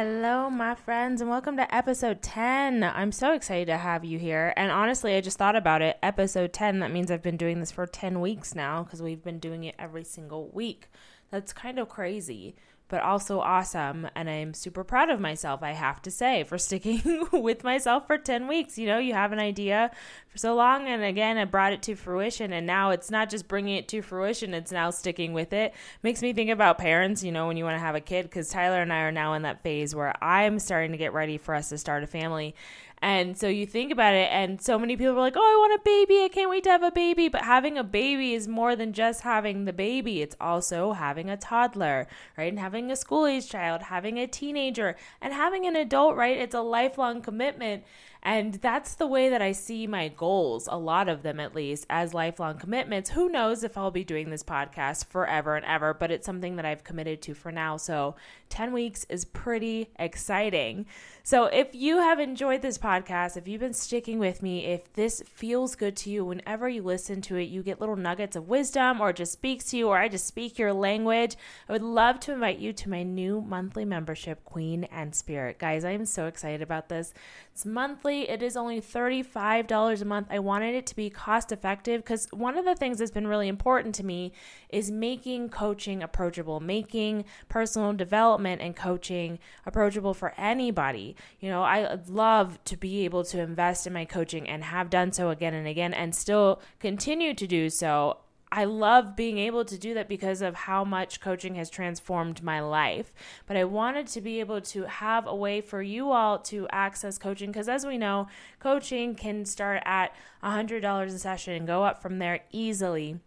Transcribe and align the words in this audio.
Hello, 0.00 0.48
my 0.48 0.76
friends, 0.76 1.20
and 1.20 1.28
welcome 1.28 1.56
to 1.56 1.74
episode 1.74 2.22
10. 2.22 2.84
I'm 2.84 3.10
so 3.10 3.32
excited 3.32 3.66
to 3.66 3.78
have 3.78 4.04
you 4.04 4.16
here. 4.16 4.54
And 4.56 4.70
honestly, 4.70 5.16
I 5.16 5.20
just 5.20 5.38
thought 5.38 5.56
about 5.56 5.82
it. 5.82 5.98
Episode 6.04 6.52
10, 6.52 6.78
that 6.78 6.92
means 6.92 7.10
I've 7.10 7.20
been 7.20 7.36
doing 7.36 7.58
this 7.58 7.72
for 7.72 7.84
10 7.84 8.20
weeks 8.20 8.54
now 8.54 8.84
because 8.84 9.02
we've 9.02 9.24
been 9.24 9.40
doing 9.40 9.64
it 9.64 9.74
every 9.76 10.04
single 10.04 10.50
week. 10.50 10.88
That's 11.30 11.52
kind 11.52 11.78
of 11.78 11.88
crazy 11.88 12.54
but 12.88 13.02
also 13.02 13.40
awesome. 13.40 14.08
And 14.14 14.28
I'm 14.28 14.54
super 14.54 14.82
proud 14.82 15.10
of 15.10 15.20
myself, 15.20 15.62
I 15.62 15.72
have 15.72 16.00
to 16.02 16.10
say, 16.10 16.42
for 16.44 16.58
sticking 16.58 17.28
with 17.32 17.62
myself 17.62 18.06
for 18.06 18.18
10 18.18 18.48
weeks. 18.48 18.78
You 18.78 18.86
know, 18.86 18.98
you 18.98 19.12
have 19.12 19.32
an 19.32 19.38
idea 19.38 19.90
for 20.28 20.38
so 20.38 20.54
long, 20.54 20.86
and 20.88 21.02
again, 21.02 21.36
I 21.36 21.44
brought 21.44 21.72
it 21.72 21.82
to 21.82 21.94
fruition. 21.94 22.52
And 22.52 22.66
now 22.66 22.90
it's 22.90 23.10
not 23.10 23.30
just 23.30 23.46
bringing 23.46 23.76
it 23.76 23.88
to 23.88 24.02
fruition, 24.02 24.54
it's 24.54 24.72
now 24.72 24.90
sticking 24.90 25.32
with 25.32 25.52
it. 25.52 25.74
Makes 26.02 26.22
me 26.22 26.32
think 26.32 26.50
about 26.50 26.78
parents, 26.78 27.22
you 27.22 27.32
know, 27.32 27.46
when 27.46 27.56
you 27.56 27.64
want 27.64 27.76
to 27.76 27.80
have 27.80 27.94
a 27.94 28.00
kid, 28.00 28.24
because 28.24 28.48
Tyler 28.48 28.82
and 28.82 28.92
I 28.92 29.00
are 29.00 29.12
now 29.12 29.34
in 29.34 29.42
that 29.42 29.62
phase 29.62 29.94
where 29.94 30.12
I'm 30.22 30.58
starting 30.58 30.92
to 30.92 30.98
get 30.98 31.12
ready 31.12 31.38
for 31.38 31.54
us 31.54 31.68
to 31.68 31.78
start 31.78 32.02
a 32.02 32.06
family. 32.06 32.54
And 33.00 33.38
so 33.38 33.48
you 33.48 33.64
think 33.66 33.92
about 33.92 34.14
it, 34.14 34.28
and 34.32 34.60
so 34.60 34.78
many 34.78 34.96
people 34.96 35.14
are 35.14 35.20
like, 35.20 35.36
oh, 35.36 35.40
I 35.40 35.56
want 35.68 35.80
a 35.80 35.84
baby. 35.84 36.24
I 36.24 36.28
can't 36.28 36.50
wait 36.50 36.64
to 36.64 36.70
have 36.70 36.82
a 36.82 36.90
baby. 36.90 37.28
But 37.28 37.42
having 37.42 37.78
a 37.78 37.84
baby 37.84 38.34
is 38.34 38.48
more 38.48 38.74
than 38.74 38.92
just 38.92 39.20
having 39.20 39.64
the 39.64 39.72
baby, 39.72 40.20
it's 40.22 40.36
also 40.40 40.92
having 40.92 41.30
a 41.30 41.36
toddler, 41.36 42.08
right? 42.36 42.50
And 42.50 42.58
having 42.58 42.90
a 42.90 42.96
school 42.96 43.26
age 43.26 43.48
child, 43.48 43.82
having 43.82 44.18
a 44.18 44.26
teenager, 44.26 44.96
and 45.20 45.32
having 45.32 45.66
an 45.66 45.76
adult, 45.76 46.16
right? 46.16 46.36
It's 46.36 46.54
a 46.54 46.60
lifelong 46.60 47.22
commitment. 47.22 47.84
And 48.28 48.52
that's 48.56 48.94
the 48.94 49.06
way 49.06 49.30
that 49.30 49.40
I 49.40 49.52
see 49.52 49.86
my 49.86 50.08
goals, 50.08 50.68
a 50.70 50.76
lot 50.76 51.08
of 51.08 51.22
them 51.22 51.40
at 51.40 51.54
least, 51.54 51.86
as 51.88 52.12
lifelong 52.12 52.58
commitments. 52.58 53.08
Who 53.08 53.30
knows 53.30 53.64
if 53.64 53.78
I'll 53.78 53.90
be 53.90 54.04
doing 54.04 54.28
this 54.28 54.42
podcast 54.42 55.06
forever 55.06 55.56
and 55.56 55.64
ever, 55.64 55.94
but 55.94 56.10
it's 56.10 56.26
something 56.26 56.56
that 56.56 56.66
I've 56.66 56.84
committed 56.84 57.22
to 57.22 57.32
for 57.32 57.50
now. 57.50 57.78
So 57.78 58.16
10 58.50 58.74
weeks 58.74 59.06
is 59.08 59.24
pretty 59.24 59.88
exciting. 59.98 60.84
So 61.22 61.44
if 61.46 61.74
you 61.74 61.98
have 61.98 62.20
enjoyed 62.20 62.60
this 62.60 62.76
podcast, 62.76 63.38
if 63.38 63.48
you've 63.48 63.60
been 63.60 63.72
sticking 63.72 64.18
with 64.18 64.42
me, 64.42 64.66
if 64.66 64.92
this 64.92 65.22
feels 65.26 65.74
good 65.74 65.96
to 65.96 66.10
you, 66.10 66.24
whenever 66.24 66.68
you 66.68 66.82
listen 66.82 67.22
to 67.22 67.36
it, 67.36 67.48
you 67.48 67.62
get 67.62 67.80
little 67.80 67.96
nuggets 67.96 68.36
of 68.36 68.48
wisdom 68.48 69.00
or 69.00 69.12
just 69.12 69.32
speaks 69.32 69.66
to 69.70 69.78
you 69.78 69.88
or 69.88 69.98
I 69.98 70.08
just 70.08 70.26
speak 70.26 70.58
your 70.58 70.74
language, 70.74 71.36
I 71.66 71.72
would 71.72 71.82
love 71.82 72.20
to 72.20 72.32
invite 72.32 72.58
you 72.58 72.74
to 72.74 72.90
my 72.90 73.02
new 73.02 73.40
monthly 73.40 73.86
membership, 73.86 74.44
Queen 74.44 74.84
and 74.84 75.14
Spirit. 75.14 75.58
Guys, 75.58 75.84
I 75.84 75.92
am 75.92 76.04
so 76.04 76.26
excited 76.26 76.60
about 76.60 76.90
this. 76.90 77.14
It's 77.58 77.66
monthly, 77.66 78.30
it 78.30 78.40
is 78.40 78.56
only 78.56 78.80
$35 78.80 80.00
a 80.00 80.04
month. 80.04 80.28
I 80.30 80.38
wanted 80.38 80.76
it 80.76 80.86
to 80.86 80.94
be 80.94 81.10
cost 81.10 81.50
effective 81.50 82.04
because 82.04 82.28
one 82.30 82.56
of 82.56 82.64
the 82.64 82.76
things 82.76 82.98
that's 82.98 83.10
been 83.10 83.26
really 83.26 83.48
important 83.48 83.96
to 83.96 84.06
me 84.06 84.30
is 84.68 84.92
making 84.92 85.48
coaching 85.48 86.00
approachable, 86.00 86.60
making 86.60 87.24
personal 87.48 87.92
development 87.94 88.62
and 88.62 88.76
coaching 88.76 89.40
approachable 89.66 90.14
for 90.14 90.34
anybody. 90.38 91.16
You 91.40 91.50
know, 91.50 91.64
I 91.64 91.98
love 92.06 92.62
to 92.66 92.76
be 92.76 93.04
able 93.04 93.24
to 93.24 93.40
invest 93.40 93.88
in 93.88 93.92
my 93.92 94.04
coaching 94.04 94.48
and 94.48 94.62
have 94.62 94.88
done 94.88 95.10
so 95.10 95.30
again 95.30 95.54
and 95.54 95.66
again 95.66 95.92
and 95.92 96.14
still 96.14 96.62
continue 96.78 97.34
to 97.34 97.46
do 97.48 97.70
so 97.70 98.18
I 98.50 98.64
love 98.64 99.14
being 99.14 99.38
able 99.38 99.64
to 99.64 99.78
do 99.78 99.94
that 99.94 100.08
because 100.08 100.42
of 100.42 100.54
how 100.54 100.84
much 100.84 101.20
coaching 101.20 101.56
has 101.56 101.68
transformed 101.68 102.42
my 102.42 102.60
life. 102.60 103.12
But 103.46 103.56
I 103.56 103.64
wanted 103.64 104.06
to 104.08 104.20
be 104.20 104.40
able 104.40 104.60
to 104.62 104.84
have 104.84 105.26
a 105.26 105.34
way 105.34 105.60
for 105.60 105.82
you 105.82 106.10
all 106.10 106.38
to 106.40 106.66
access 106.70 107.18
coaching 107.18 107.50
because, 107.50 107.68
as 107.68 107.84
we 107.84 107.98
know, 107.98 108.28
coaching 108.58 109.14
can 109.14 109.44
start 109.44 109.82
at 109.84 110.14
$100 110.42 111.06
a 111.06 111.18
session 111.18 111.54
and 111.54 111.66
go 111.66 111.84
up 111.84 112.00
from 112.00 112.18
there 112.18 112.40
easily. 112.50 113.20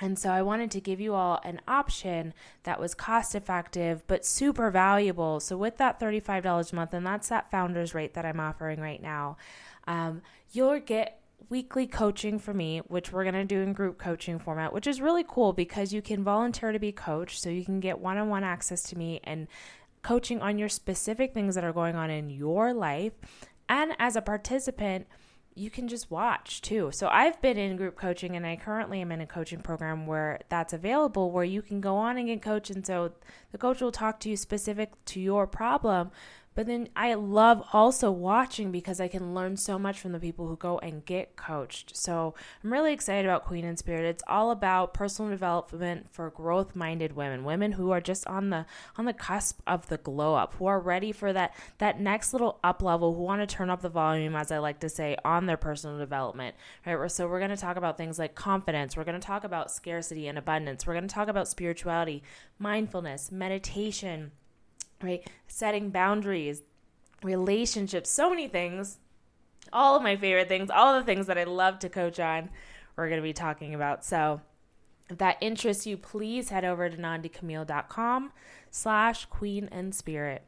And 0.00 0.18
so 0.18 0.30
I 0.30 0.42
wanted 0.42 0.70
to 0.72 0.80
give 0.80 1.00
you 1.00 1.14
all 1.14 1.40
an 1.44 1.60
option 1.68 2.34
that 2.64 2.80
was 2.80 2.94
cost 2.94 3.34
effective 3.34 4.02
but 4.06 4.26
super 4.26 4.70
valuable. 4.70 5.38
So, 5.38 5.56
with 5.56 5.76
that 5.76 6.00
$35 6.00 6.72
a 6.72 6.76
month, 6.76 6.94
and 6.94 7.06
that's 7.06 7.28
that 7.28 7.50
founder's 7.50 7.94
rate 7.94 8.14
that 8.14 8.26
I'm 8.26 8.40
offering 8.40 8.80
right 8.80 9.00
now, 9.00 9.36
um, 9.86 10.22
you'll 10.50 10.80
get 10.80 11.20
weekly 11.48 11.86
coaching 11.86 12.38
for 12.38 12.54
me, 12.54 12.78
which 12.88 13.12
we're 13.12 13.24
going 13.24 13.34
to 13.34 13.44
do 13.44 13.60
in 13.60 13.72
group 13.72 13.98
coaching 13.98 14.38
format, 14.38 14.72
which 14.72 14.86
is 14.86 15.00
really 15.00 15.24
cool 15.26 15.52
because 15.52 15.92
you 15.92 16.02
can 16.02 16.24
volunteer 16.24 16.72
to 16.72 16.78
be 16.78 16.92
coached. 16.92 17.40
So, 17.40 17.50
you 17.50 17.64
can 17.64 17.80
get 17.80 17.98
one 17.98 18.18
on 18.18 18.28
one 18.28 18.44
access 18.44 18.82
to 18.84 18.98
me 18.98 19.20
and 19.24 19.48
coaching 20.02 20.40
on 20.40 20.58
your 20.58 20.68
specific 20.68 21.34
things 21.34 21.54
that 21.54 21.64
are 21.64 21.72
going 21.72 21.96
on 21.96 22.10
in 22.10 22.30
your 22.30 22.72
life. 22.72 23.12
And 23.68 23.92
as 23.98 24.16
a 24.16 24.22
participant, 24.22 25.06
you 25.56 25.70
can 25.70 25.86
just 25.86 26.10
watch 26.10 26.60
too. 26.62 26.90
So 26.92 27.08
I've 27.08 27.40
been 27.40 27.56
in 27.56 27.76
group 27.76 27.96
coaching 27.96 28.34
and 28.34 28.44
I 28.44 28.56
currently 28.56 29.00
am 29.00 29.12
in 29.12 29.20
a 29.20 29.26
coaching 29.26 29.60
program 29.60 30.06
where 30.06 30.40
that's 30.48 30.72
available 30.72 31.30
where 31.30 31.44
you 31.44 31.62
can 31.62 31.80
go 31.80 31.96
on 31.96 32.18
and 32.18 32.26
get 32.26 32.42
coached 32.42 32.70
and 32.70 32.84
so 32.84 33.12
the 33.52 33.58
coach 33.58 33.80
will 33.80 33.92
talk 33.92 34.18
to 34.20 34.28
you 34.28 34.36
specific 34.36 34.92
to 35.06 35.20
your 35.20 35.46
problem, 35.46 36.10
but 36.54 36.66
then 36.66 36.88
I 36.94 37.14
love 37.14 37.66
also 37.72 38.10
watching 38.10 38.70
because 38.70 39.00
I 39.00 39.08
can 39.08 39.34
learn 39.34 39.56
so 39.56 39.78
much 39.78 39.98
from 39.98 40.12
the 40.12 40.20
people 40.20 40.46
who 40.46 40.56
go 40.56 40.78
and 40.78 41.04
get 41.04 41.36
coached. 41.36 41.96
So 41.96 42.34
I'm 42.62 42.72
really 42.72 42.92
excited 42.92 43.26
about 43.26 43.44
Queen 43.44 43.64
and 43.64 43.78
Spirit. 43.78 44.04
It's 44.04 44.22
all 44.28 44.50
about 44.50 44.94
personal 44.94 45.30
development 45.30 46.08
for 46.10 46.30
growth-minded 46.30 47.16
women, 47.16 47.44
women 47.44 47.72
who 47.72 47.90
are 47.90 48.00
just 48.00 48.26
on 48.26 48.50
the 48.50 48.66
on 48.96 49.04
the 49.04 49.12
cusp 49.12 49.60
of 49.66 49.88
the 49.88 49.98
glow 49.98 50.34
up, 50.34 50.54
who 50.54 50.66
are 50.66 50.80
ready 50.80 51.12
for 51.12 51.32
that 51.32 51.54
that 51.78 52.00
next 52.00 52.32
little 52.32 52.58
up 52.62 52.82
level, 52.82 53.14
who 53.14 53.22
want 53.22 53.40
to 53.40 53.52
turn 53.52 53.70
up 53.70 53.82
the 53.82 53.88
volume, 53.88 54.36
as 54.36 54.52
I 54.52 54.58
like 54.58 54.80
to 54.80 54.88
say, 54.88 55.16
on 55.24 55.46
their 55.46 55.56
personal 55.56 55.98
development. 55.98 56.54
Right. 56.86 57.10
So 57.10 57.26
we're 57.28 57.40
going 57.40 57.50
to 57.50 57.56
talk 57.56 57.76
about 57.76 57.96
things 57.96 58.18
like 58.18 58.34
confidence. 58.34 58.96
We're 58.96 59.04
going 59.04 59.20
to 59.20 59.26
talk 59.26 59.44
about 59.44 59.70
scarcity 59.70 60.28
and 60.28 60.38
abundance. 60.38 60.86
We're 60.86 60.94
going 60.94 61.08
to 61.08 61.14
talk 61.14 61.28
about 61.28 61.48
spirituality, 61.48 62.22
mindfulness, 62.58 63.32
meditation 63.32 64.32
right? 65.04 65.28
Setting 65.46 65.90
boundaries, 65.90 66.62
relationships, 67.22 68.10
so 68.10 68.30
many 68.30 68.48
things. 68.48 68.98
All 69.72 69.96
of 69.96 70.02
my 70.02 70.16
favorite 70.16 70.48
things, 70.48 70.70
all 70.70 70.94
the 70.94 71.04
things 71.04 71.26
that 71.26 71.38
I 71.38 71.44
love 71.44 71.78
to 71.80 71.88
coach 71.88 72.20
on, 72.20 72.50
we're 72.96 73.08
going 73.08 73.20
to 73.20 73.22
be 73.22 73.32
talking 73.32 73.74
about. 73.74 74.04
So 74.04 74.40
if 75.08 75.18
that 75.18 75.38
interests 75.40 75.86
you, 75.86 75.96
please 75.96 76.50
head 76.50 76.64
over 76.64 76.88
to 76.88 76.96
nandicamille.com 76.96 78.32
slash 78.70 79.26
queen 79.26 79.68
and 79.72 79.94
spirit. 79.94 80.44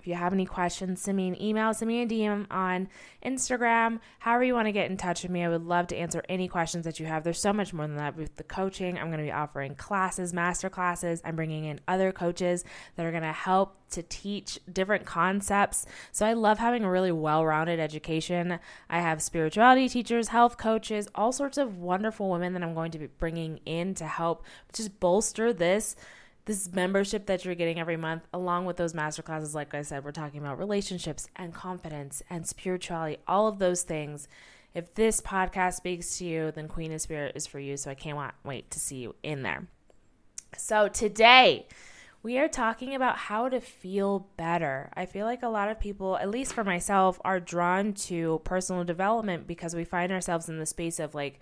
If 0.00 0.06
you 0.06 0.14
have 0.14 0.32
any 0.32 0.46
questions, 0.46 1.02
send 1.02 1.18
me 1.18 1.28
an 1.28 1.40
email, 1.40 1.74
send 1.74 1.88
me 1.88 2.00
a 2.00 2.06
DM 2.06 2.46
on 2.50 2.88
Instagram, 3.22 4.00
however 4.20 4.44
you 4.44 4.54
want 4.54 4.66
to 4.66 4.72
get 4.72 4.90
in 4.90 4.96
touch 4.96 5.22
with 5.22 5.30
me. 5.30 5.44
I 5.44 5.48
would 5.50 5.66
love 5.66 5.88
to 5.88 5.96
answer 5.96 6.22
any 6.26 6.48
questions 6.48 6.86
that 6.86 6.98
you 6.98 7.04
have. 7.04 7.22
There's 7.22 7.38
so 7.38 7.52
much 7.52 7.74
more 7.74 7.86
than 7.86 7.96
that 7.96 8.16
with 8.16 8.36
the 8.36 8.42
coaching. 8.42 8.98
I'm 8.98 9.08
going 9.08 9.18
to 9.18 9.24
be 9.24 9.30
offering 9.30 9.74
classes, 9.74 10.32
master 10.32 10.70
classes. 10.70 11.20
I'm 11.22 11.36
bringing 11.36 11.66
in 11.66 11.80
other 11.86 12.12
coaches 12.12 12.64
that 12.96 13.04
are 13.04 13.10
going 13.10 13.24
to 13.24 13.32
help 13.32 13.76
to 13.90 14.02
teach 14.02 14.58
different 14.72 15.04
concepts. 15.04 15.84
So 16.12 16.24
I 16.24 16.32
love 16.32 16.58
having 16.58 16.84
a 16.84 16.90
really 16.90 17.12
well 17.12 17.44
rounded 17.44 17.78
education. 17.78 18.58
I 18.88 19.00
have 19.00 19.20
spirituality 19.20 19.88
teachers, 19.88 20.28
health 20.28 20.56
coaches, 20.56 21.08
all 21.14 21.32
sorts 21.32 21.58
of 21.58 21.76
wonderful 21.76 22.30
women 22.30 22.54
that 22.54 22.62
I'm 22.62 22.74
going 22.74 22.92
to 22.92 22.98
be 22.98 23.06
bringing 23.06 23.60
in 23.66 23.94
to 23.96 24.06
help 24.06 24.44
just 24.72 24.98
bolster 24.98 25.52
this 25.52 25.94
this 26.50 26.72
membership 26.72 27.26
that 27.26 27.44
you're 27.44 27.54
getting 27.54 27.78
every 27.78 27.96
month, 27.96 28.26
along 28.32 28.64
with 28.64 28.76
those 28.76 28.92
master 28.92 29.22
classes, 29.22 29.54
like 29.54 29.72
I 29.72 29.82
said, 29.82 30.04
we're 30.04 30.10
talking 30.10 30.40
about 30.40 30.58
relationships 30.58 31.28
and 31.36 31.54
confidence 31.54 32.24
and 32.28 32.44
spirituality, 32.44 33.18
all 33.28 33.46
of 33.46 33.60
those 33.60 33.82
things. 33.82 34.26
If 34.74 34.92
this 34.94 35.20
podcast 35.20 35.74
speaks 35.74 36.18
to 36.18 36.24
you, 36.24 36.50
then 36.50 36.66
Queen 36.66 36.92
of 36.92 37.00
Spirit 37.00 37.36
is 37.36 37.46
for 37.46 37.60
you. 37.60 37.76
So 37.76 37.88
I 37.88 37.94
can't 37.94 38.34
wait 38.42 38.68
to 38.72 38.80
see 38.80 38.96
you 38.96 39.14
in 39.22 39.42
there. 39.42 39.68
So 40.56 40.88
today, 40.88 41.68
we 42.20 42.36
are 42.38 42.48
talking 42.48 42.96
about 42.96 43.16
how 43.16 43.48
to 43.48 43.60
feel 43.60 44.26
better. 44.36 44.90
I 44.94 45.06
feel 45.06 45.26
like 45.26 45.44
a 45.44 45.48
lot 45.48 45.70
of 45.70 45.78
people, 45.78 46.16
at 46.16 46.30
least 46.30 46.52
for 46.52 46.64
myself, 46.64 47.20
are 47.24 47.38
drawn 47.38 47.92
to 47.92 48.40
personal 48.42 48.82
development 48.82 49.46
because 49.46 49.76
we 49.76 49.84
find 49.84 50.10
ourselves 50.10 50.48
in 50.48 50.58
the 50.58 50.66
space 50.66 50.98
of 50.98 51.14
like, 51.14 51.38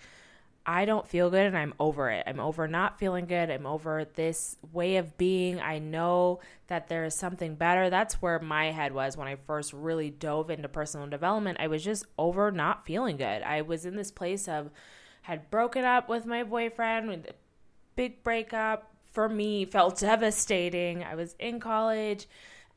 I 0.69 0.85
don't 0.85 1.09
feel 1.09 1.31
good 1.31 1.47
and 1.47 1.57
I'm 1.57 1.73
over 1.81 2.11
it. 2.11 2.25
I'm 2.27 2.39
over 2.39 2.69
not 2.69 2.99
feeling 2.99 3.25
good. 3.25 3.51
I'm 3.51 3.65
over 3.65 4.05
this 4.05 4.59
way 4.71 4.99
of 4.99 5.17
being. 5.17 5.59
I 5.63 5.79
know 5.79 6.41
that 6.67 6.89
there 6.89 7.07
is 7.07 7.15
something 7.15 7.55
better. 7.55 7.89
That's 7.89 8.21
where 8.21 8.39
my 8.39 8.67
head 8.67 8.93
was 8.93 9.17
when 9.17 9.29
I 9.29 9.37
first 9.37 9.73
really 9.73 10.11
dove 10.11 10.51
into 10.51 10.69
personal 10.69 11.07
development. 11.07 11.57
I 11.59 11.69
was 11.69 11.83
just 11.83 12.05
over 12.19 12.53
not 12.53 12.85
feeling 12.85 13.17
good. 13.17 13.43
I 13.43 13.63
was 13.63 13.87
in 13.87 13.97
this 13.97 14.11
place 14.11 14.47
of 14.47 14.71
had 15.23 15.51
broken 15.51 15.87
up 15.87 16.07
with 16.07 16.27
my 16.27 16.43
boyfriend 16.43 17.29
big 17.97 18.23
breakup 18.23 18.95
for 19.11 19.27
me 19.27 19.65
felt 19.65 19.99
devastating. 20.01 21.03
I 21.03 21.15
was 21.15 21.35
in 21.39 21.61
college 21.61 22.27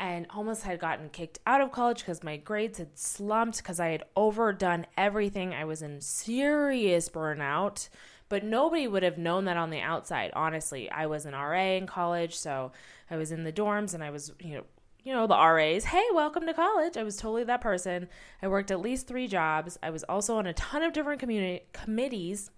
and 0.01 0.25
almost 0.31 0.63
had 0.63 0.80
gotten 0.80 1.09
kicked 1.09 1.38
out 1.45 1.62
of 1.62 1.71
college 1.71 2.00
because 2.00 2.24
my 2.24 2.36
grades 2.36 2.80
had 2.80 2.98
slumped 2.98 3.57
because 3.57 3.80
I 3.80 3.89
had 3.89 4.03
overdone 4.15 4.88
everything. 4.98 5.53
I 5.53 5.63
was 5.63 5.83
in 5.83 6.01
serious 6.01 7.07
burnout, 7.07 7.88
but 8.27 8.44
nobody 8.44 8.88
would 8.88 9.03
have 9.03 9.19
known 9.19 9.45
that 9.45 9.57
on 9.57 9.69
the 9.69 9.80
outside. 9.80 10.31
Honestly, 10.33 10.89
I 10.89 11.06
was 11.06 11.27
an 11.27 11.36
RA 11.36 11.74
in 11.75 11.86
college, 11.86 12.36
so 12.36 12.71
I 13.12 13.18
was 13.18 13.31
in 13.31 13.44
the 13.44 13.53
dorms 13.53 13.94
and 13.94 14.03
I 14.03 14.09
was, 14.09 14.33
you 14.39 14.56
know, 14.56 14.63
you 15.03 15.13
know, 15.13 15.27
the 15.27 15.38
RAs, 15.38 15.86
hey, 15.86 16.06
welcome 16.13 16.47
to 16.47 16.54
college. 16.56 16.97
I 16.97 17.04
was 17.04 17.18
totally 17.18 17.44
that 17.44 17.62
person. 17.62 18.09
I 18.42 18.47
worked 18.47 18.71
at 18.71 18.81
least 18.81 19.07
three 19.07 19.27
jobs. 19.27 19.77
I 19.83 19.92
was 19.92 20.04
also 20.06 20.36
on 20.38 20.47
a 20.47 20.54
ton 20.54 20.81
of 20.81 20.94
different 20.94 21.19
community 21.19 21.62
committees. 21.74 22.50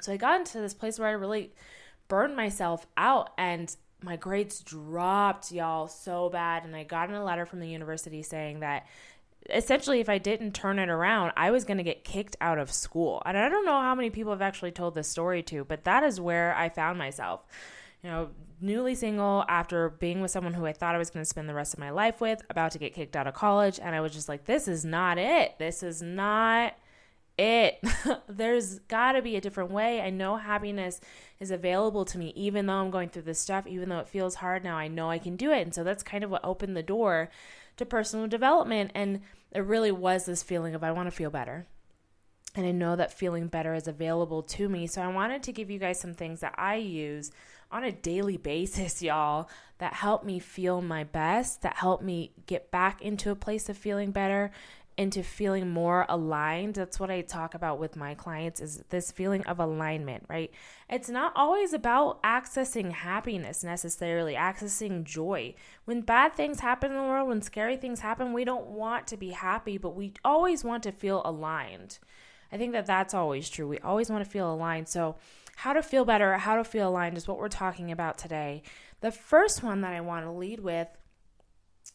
So 0.00 0.12
I 0.12 0.16
got 0.16 0.38
into 0.38 0.60
this 0.60 0.74
place 0.74 1.00
where 1.00 1.08
I 1.08 1.12
really 1.12 1.52
burned 2.06 2.36
myself 2.36 2.86
out 2.96 3.30
and 3.36 3.74
my 4.02 4.16
grades 4.16 4.60
dropped, 4.60 5.52
y'all, 5.52 5.88
so 5.88 6.28
bad. 6.28 6.64
And 6.64 6.74
I 6.74 6.84
got 6.84 7.08
in 7.08 7.14
a 7.14 7.24
letter 7.24 7.46
from 7.46 7.60
the 7.60 7.68
university 7.68 8.22
saying 8.22 8.60
that 8.60 8.86
essentially, 9.48 10.00
if 10.00 10.08
I 10.08 10.18
didn't 10.18 10.52
turn 10.52 10.78
it 10.78 10.88
around, 10.88 11.32
I 11.36 11.50
was 11.50 11.64
going 11.64 11.78
to 11.78 11.82
get 11.82 12.04
kicked 12.04 12.36
out 12.40 12.58
of 12.58 12.70
school. 12.70 13.22
And 13.24 13.36
I 13.36 13.48
don't 13.48 13.64
know 13.64 13.80
how 13.80 13.94
many 13.94 14.10
people 14.10 14.32
have 14.32 14.42
actually 14.42 14.72
told 14.72 14.94
this 14.94 15.08
story 15.08 15.42
to, 15.44 15.64
but 15.64 15.84
that 15.84 16.02
is 16.02 16.20
where 16.20 16.54
I 16.54 16.68
found 16.68 16.98
myself. 16.98 17.40
You 18.02 18.10
know, 18.10 18.30
newly 18.60 18.94
single 18.94 19.44
after 19.48 19.90
being 19.90 20.20
with 20.20 20.30
someone 20.30 20.54
who 20.54 20.66
I 20.66 20.72
thought 20.72 20.94
I 20.94 20.98
was 20.98 21.10
going 21.10 21.24
to 21.24 21.28
spend 21.28 21.48
the 21.48 21.54
rest 21.54 21.74
of 21.74 21.80
my 21.80 21.90
life 21.90 22.20
with, 22.20 22.42
about 22.50 22.72
to 22.72 22.78
get 22.78 22.94
kicked 22.94 23.16
out 23.16 23.26
of 23.26 23.34
college. 23.34 23.78
And 23.80 23.94
I 23.94 24.00
was 24.00 24.12
just 24.12 24.28
like, 24.28 24.44
this 24.44 24.68
is 24.68 24.84
not 24.84 25.18
it. 25.18 25.58
This 25.58 25.82
is 25.82 26.02
not 26.02 26.74
it. 27.40 27.82
There's 28.28 28.78
got 28.80 29.12
to 29.12 29.22
be 29.22 29.36
a 29.36 29.40
different 29.40 29.70
way. 29.70 30.00
I 30.00 30.10
know 30.10 30.36
happiness 30.36 31.00
is 31.40 31.50
available 31.50 32.04
to 32.04 32.18
me, 32.18 32.32
even 32.36 32.66
though 32.66 32.74
I'm 32.74 32.90
going 32.90 33.08
through 33.08 33.22
this 33.22 33.40
stuff, 33.40 33.66
even 33.66 33.88
though 33.88 33.98
it 33.98 34.08
feels 34.08 34.36
hard 34.36 34.62
now, 34.62 34.76
I 34.76 34.88
know 34.88 35.10
I 35.10 35.18
can 35.18 35.36
do 35.36 35.50
it. 35.50 35.62
And 35.62 35.74
so 35.74 35.82
that's 35.82 36.02
kind 36.02 36.22
of 36.22 36.30
what 36.30 36.44
opened 36.44 36.76
the 36.76 36.82
door 36.82 37.30
to 37.78 37.86
personal 37.86 38.26
development. 38.26 38.90
And 38.94 39.22
it 39.52 39.60
really 39.60 39.90
was 39.90 40.26
this 40.26 40.42
feeling 40.42 40.74
of, 40.74 40.84
I 40.84 40.92
want 40.92 41.06
to 41.06 41.16
feel 41.16 41.30
better. 41.30 41.66
And 42.54 42.66
I 42.66 42.72
know 42.72 42.96
that 42.96 43.12
feeling 43.12 43.46
better 43.46 43.74
is 43.74 43.88
available 43.88 44.42
to 44.42 44.68
me. 44.68 44.86
So 44.86 45.00
I 45.00 45.08
wanted 45.08 45.42
to 45.44 45.52
give 45.52 45.70
you 45.70 45.78
guys 45.78 46.00
some 46.00 46.14
things 46.14 46.40
that 46.40 46.54
I 46.58 46.76
use 46.76 47.30
on 47.70 47.84
a 47.84 47.92
daily 47.92 48.36
basis, 48.52 49.02
y'all, 49.02 49.48
that 49.78 49.94
help 49.94 50.24
me 50.24 50.38
feel 50.38 50.82
my 50.82 51.04
best, 51.04 51.62
that 51.62 51.76
help 51.76 52.02
me 52.02 52.32
get 52.46 52.70
back 52.70 53.00
into 53.00 53.30
a 53.30 53.36
place 53.36 53.68
of 53.68 53.78
feeling 53.78 54.10
better 54.10 54.50
into 54.96 55.22
feeling 55.22 55.70
more 55.70 56.04
aligned. 56.08 56.74
That's 56.74 57.00
what 57.00 57.10
I 57.10 57.22
talk 57.22 57.54
about 57.54 57.78
with 57.78 57.96
my 57.96 58.14
clients 58.14 58.60
is 58.60 58.82
this 58.90 59.10
feeling 59.10 59.44
of 59.46 59.58
alignment, 59.58 60.24
right? 60.28 60.50
It's 60.88 61.08
not 61.08 61.32
always 61.34 61.72
about 61.72 62.22
accessing 62.22 62.92
happiness 62.92 63.64
necessarily, 63.64 64.34
accessing 64.34 65.04
joy. 65.04 65.54
When 65.84 66.02
bad 66.02 66.34
things 66.34 66.60
happen 66.60 66.90
in 66.90 66.96
the 66.98 67.04
world, 67.04 67.28
when 67.28 67.42
scary 67.42 67.76
things 67.76 68.00
happen, 68.00 68.32
we 68.32 68.44
don't 68.44 68.66
want 68.66 69.06
to 69.08 69.16
be 69.16 69.30
happy, 69.30 69.78
but 69.78 69.96
we 69.96 70.12
always 70.24 70.64
want 70.64 70.82
to 70.82 70.92
feel 70.92 71.22
aligned. 71.24 71.98
I 72.52 72.58
think 72.58 72.72
that 72.72 72.86
that's 72.86 73.14
always 73.14 73.48
true. 73.48 73.68
We 73.68 73.78
always 73.78 74.10
want 74.10 74.24
to 74.24 74.30
feel 74.30 74.52
aligned. 74.52 74.88
So, 74.88 75.16
how 75.56 75.72
to 75.74 75.82
feel 75.82 76.06
better, 76.06 76.38
how 76.38 76.56
to 76.56 76.64
feel 76.64 76.88
aligned 76.88 77.18
is 77.18 77.28
what 77.28 77.36
we're 77.36 77.48
talking 77.48 77.92
about 77.92 78.16
today. 78.16 78.62
The 79.02 79.10
first 79.10 79.62
one 79.62 79.82
that 79.82 79.92
I 79.92 80.00
want 80.00 80.24
to 80.24 80.30
lead 80.30 80.60
with 80.60 80.88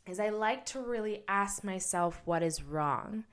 is 0.08 0.20
I 0.20 0.30
like 0.30 0.66
to 0.68 0.80
really 0.80 1.24
ask 1.28 1.64
myself 1.64 2.22
what 2.26 2.44
is 2.44 2.64
wrong. 2.64 3.24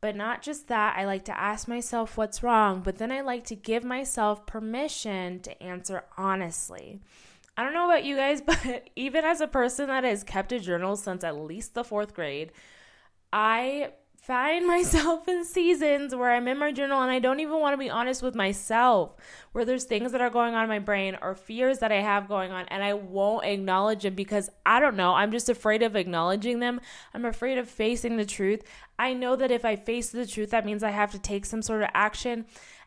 But 0.00 0.16
not 0.16 0.42
just 0.42 0.68
that, 0.68 0.96
I 0.96 1.04
like 1.04 1.24
to 1.26 1.38
ask 1.38 1.68
myself 1.68 2.16
what's 2.16 2.42
wrong, 2.42 2.80
but 2.82 2.96
then 2.96 3.12
I 3.12 3.20
like 3.20 3.44
to 3.44 3.54
give 3.54 3.84
myself 3.84 4.46
permission 4.46 5.40
to 5.40 5.62
answer 5.62 6.04
honestly. 6.16 7.00
I 7.56 7.62
don't 7.62 7.74
know 7.74 7.84
about 7.84 8.04
you 8.04 8.16
guys, 8.16 8.40
but 8.46 8.88
even 8.96 9.24
as 9.24 9.40
a 9.40 9.46
person 9.46 9.88
that 9.88 10.04
has 10.04 10.24
kept 10.24 10.52
a 10.52 10.58
journal 10.58 10.96
since 10.96 11.22
at 11.22 11.36
least 11.36 11.74
the 11.74 11.84
fourth 11.84 12.14
grade, 12.14 12.52
I 13.32 13.92
find 14.22 14.66
myself 14.66 15.26
in 15.28 15.44
seasons 15.44 16.14
where 16.14 16.30
I'm 16.30 16.48
in 16.48 16.58
my 16.58 16.72
journal 16.72 17.00
and 17.00 17.10
I 17.10 17.18
don't 17.18 17.40
even 17.40 17.58
want 17.58 17.74
to 17.74 17.78
be 17.78 17.90
honest 17.90 18.22
with 18.22 18.34
myself, 18.34 19.14
where 19.52 19.64
there's 19.64 19.84
things 19.84 20.12
that 20.12 20.20
are 20.20 20.30
going 20.30 20.54
on 20.54 20.64
in 20.64 20.68
my 20.68 20.78
brain 20.78 21.16
or 21.20 21.34
fears 21.34 21.78
that 21.78 21.92
I 21.92 22.00
have 22.00 22.28
going 22.28 22.52
on, 22.52 22.66
and 22.68 22.82
I 22.82 22.94
won't 22.94 23.44
acknowledge 23.44 24.02
them 24.02 24.14
because 24.14 24.50
I 24.64 24.80
don't 24.80 24.96
know. 24.96 25.14
I'm 25.14 25.32
just 25.32 25.48
afraid 25.48 25.82
of 25.82 25.96
acknowledging 25.96 26.60
them. 26.60 26.80
I'm 27.14 27.24
afraid 27.24 27.58
of 27.58 27.68
facing 27.68 28.16
the 28.16 28.26
truth. 28.26 28.62
I 28.98 29.14
know 29.14 29.36
that 29.36 29.50
if 29.50 29.64
I 29.64 29.76
face 29.76 30.10
the 30.10 30.26
truth, 30.26 30.50
that 30.50 30.66
means 30.66 30.82
I 30.82 30.90
have 30.90 31.12
to 31.12 31.18
take 31.18 31.46
some 31.46 31.62
sort 31.62 31.82
of 31.82 31.88
action. 31.94 32.44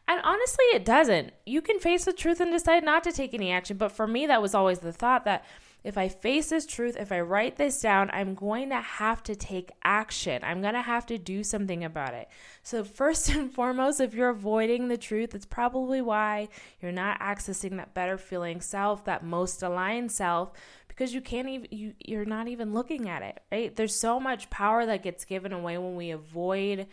And 0.07 0.21
honestly, 0.23 0.65
it 0.73 0.83
doesn't. 0.83 1.31
You 1.45 1.61
can 1.61 1.79
face 1.79 2.05
the 2.05 2.13
truth 2.13 2.41
and 2.41 2.51
decide 2.51 2.83
not 2.83 3.03
to 3.05 3.11
take 3.11 3.33
any 3.33 3.51
action. 3.51 3.77
But 3.77 3.93
for 3.93 4.05
me, 4.05 4.27
that 4.27 4.41
was 4.41 4.53
always 4.53 4.79
the 4.79 4.91
thought 4.91 5.23
that 5.25 5.45
if 5.83 5.97
I 5.97 6.07
face 6.07 6.49
this 6.49 6.65
truth, 6.65 6.95
if 6.97 7.11
I 7.11 7.19
write 7.19 7.57
this 7.57 7.81
down, 7.81 8.09
I'm 8.13 8.35
going 8.35 8.69
to 8.69 8.79
have 8.79 9.21
to 9.23 9.35
take 9.35 9.71
action. 9.83 10.41
I'm 10.43 10.61
going 10.61 10.75
to 10.75 10.81
have 10.81 11.05
to 11.07 11.17
do 11.17 11.43
something 11.43 11.83
about 11.83 12.13
it. 12.13 12.29
So, 12.63 12.83
first 12.83 13.29
and 13.35 13.51
foremost, 13.51 13.99
if 13.99 14.13
you're 14.13 14.29
avoiding 14.29 14.87
the 14.87 14.97
truth, 14.97 15.35
it's 15.35 15.45
probably 15.45 16.01
why 16.01 16.47
you're 16.81 16.93
not 16.93 17.19
accessing 17.19 17.77
that 17.77 17.93
better 17.93 18.17
feeling 18.17 18.61
self, 18.61 19.03
that 19.05 19.25
most 19.25 19.61
aligned 19.61 20.11
self, 20.11 20.51
because 20.87 21.13
you 21.13 21.19
can't 21.19 21.49
even, 21.49 21.67
you, 21.71 21.93
you're 21.99 22.25
not 22.25 22.47
even 22.47 22.73
looking 22.73 23.09
at 23.09 23.21
it, 23.21 23.41
right? 23.51 23.75
There's 23.75 23.95
so 23.95 24.19
much 24.19 24.49
power 24.49 24.85
that 24.85 25.03
gets 25.03 25.25
given 25.25 25.51
away 25.51 25.77
when 25.77 25.95
we 25.95 26.11
avoid 26.11 26.87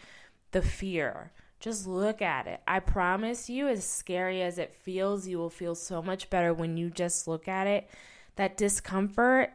the 0.51 0.63
fear. 0.63 1.31
Just 1.61 1.87
look 1.87 2.23
at 2.23 2.47
it. 2.47 2.61
I 2.67 2.81
promise 2.81 3.51
you, 3.51 3.69
as 3.69 3.85
scary 3.85 4.43
as 4.43 4.59
it 4.59 4.73
feels, 4.73 5.29
you 5.29 5.39
will 5.39 5.51
feel 5.51 5.75
so 5.75 6.03
much 6.03 6.31
better 6.31 6.55
when 6.55 6.77
you 6.77 6.91
just 6.91 7.29
look 7.29 7.47
at 7.47 7.67
it 7.67 7.89
that 8.37 8.57
discomfort 8.57 9.53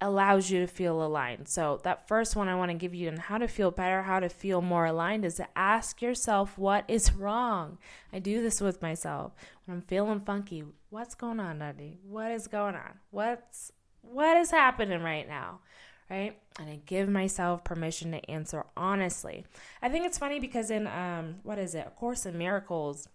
allows 0.00 0.50
you 0.50 0.60
to 0.60 0.66
feel 0.66 1.02
aligned. 1.02 1.48
So, 1.48 1.80
that 1.84 2.06
first 2.06 2.36
one 2.36 2.48
I 2.48 2.54
want 2.54 2.70
to 2.70 2.76
give 2.76 2.94
you 2.94 3.08
on 3.08 3.16
how 3.16 3.38
to 3.38 3.48
feel 3.48 3.70
better, 3.70 4.02
how 4.02 4.20
to 4.20 4.28
feel 4.28 4.60
more 4.60 4.86
aligned 4.86 5.24
is 5.24 5.36
to 5.36 5.48
ask 5.56 6.02
yourself 6.02 6.58
what 6.58 6.84
is 6.88 7.12
wrong. 7.12 7.78
I 8.12 8.18
do 8.18 8.42
this 8.42 8.60
with 8.60 8.82
myself. 8.82 9.32
When 9.64 9.78
I'm 9.78 9.82
feeling 9.82 10.20
funky, 10.20 10.64
what's 10.90 11.14
going 11.14 11.40
on, 11.40 11.58
Nandi? 11.58 11.98
What 12.06 12.30
is 12.30 12.46
going 12.46 12.74
on? 12.74 12.98
What's 13.10 13.72
what 14.02 14.36
is 14.36 14.50
happening 14.50 15.02
right 15.02 15.26
now? 15.26 15.60
Right? 16.10 16.38
And 16.60 16.70
I 16.70 16.80
give 16.86 17.08
myself 17.08 17.64
permission 17.64 18.12
to 18.12 18.30
answer 18.30 18.64
honestly. 18.76 19.44
I 19.82 19.88
think 19.88 20.06
it's 20.06 20.18
funny 20.18 20.38
because 20.38 20.70
in 20.70 20.86
um 20.86 21.36
what 21.42 21.58
is 21.58 21.74
it? 21.74 21.86
A 21.86 21.90
Course 21.90 22.26
in 22.26 22.36
Miracles, 22.38 23.08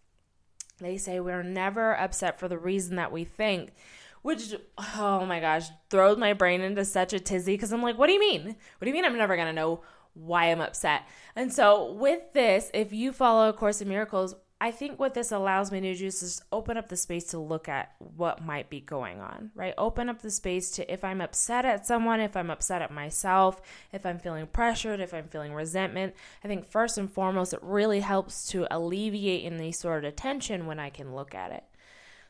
they 0.79 0.97
say 0.97 1.19
we're 1.19 1.43
never 1.43 1.95
upset 1.95 2.39
for 2.39 2.47
the 2.47 2.57
reason 2.57 2.95
that 2.95 3.11
we 3.11 3.23
think 3.23 3.71
which 4.21 4.53
oh 4.77 5.25
my 5.25 5.39
gosh 5.39 5.67
throws 5.89 6.17
my 6.17 6.33
brain 6.33 6.61
into 6.61 6.85
such 6.85 7.13
a 7.13 7.19
tizzy 7.19 7.53
because 7.53 7.71
i'm 7.71 7.81
like 7.81 7.97
what 7.97 8.07
do 8.07 8.13
you 8.13 8.19
mean? 8.19 8.43
What 8.45 8.85
do 8.85 8.87
you 8.87 8.93
mean 8.93 9.05
i'm 9.05 9.17
never 9.17 9.37
gonna 9.37 9.53
know 9.53 9.81
why 10.13 10.51
i'm 10.51 10.59
upset? 10.61 11.03
And 11.35 11.53
so 11.53 11.93
with 11.93 12.33
this 12.33 12.69
if 12.73 12.91
you 12.93 13.11
follow 13.11 13.49
a 13.49 13.53
course 13.53 13.81
in 13.81 13.87
miracles 13.87 14.35
i 14.59 14.69
think 14.69 14.99
what 14.99 15.13
this 15.13 15.31
allows 15.31 15.71
me 15.71 15.79
to 15.79 15.95
do 15.95 16.05
is 16.05 16.19
just 16.19 16.43
open 16.51 16.77
up 16.77 16.89
the 16.89 16.97
space 16.97 17.25
to 17.25 17.39
look 17.39 17.67
at 17.67 17.93
what 17.99 18.43
might 18.45 18.69
be 18.69 18.79
going 18.79 19.19
on 19.19 19.51
right? 19.55 19.73
Open 19.77 20.09
up 20.09 20.21
the 20.21 20.29
space 20.29 20.69
to 20.71 20.91
if 20.91 21.03
i'm 21.03 21.21
upset 21.21 21.65
at 21.65 21.87
someone 21.87 22.19
if 22.19 22.35
i'm 22.37 22.51
upset 22.51 22.81
at 22.81 22.91
myself 22.91 23.61
if 23.91 24.05
i'm 24.05 24.19
feeling 24.19 24.45
pressured 24.47 24.99
if 24.99 25.13
i'm 25.13 25.27
feeling 25.27 25.53
resentment 25.53 26.13
i 26.43 26.47
think 26.47 26.69
first 26.69 26.97
and 26.97 27.11
foremost 27.11 27.53
it 27.53 27.59
really 27.63 28.01
helps 28.01 28.47
to 28.47 28.67
alleviate 28.69 29.51
any 29.51 29.71
sort 29.71 30.05
of 30.05 30.15
tension 30.15 30.65
when 30.67 30.79
i 30.79 30.89
can 30.89 31.15
look 31.15 31.33
at 31.33 31.51
it 31.51 31.63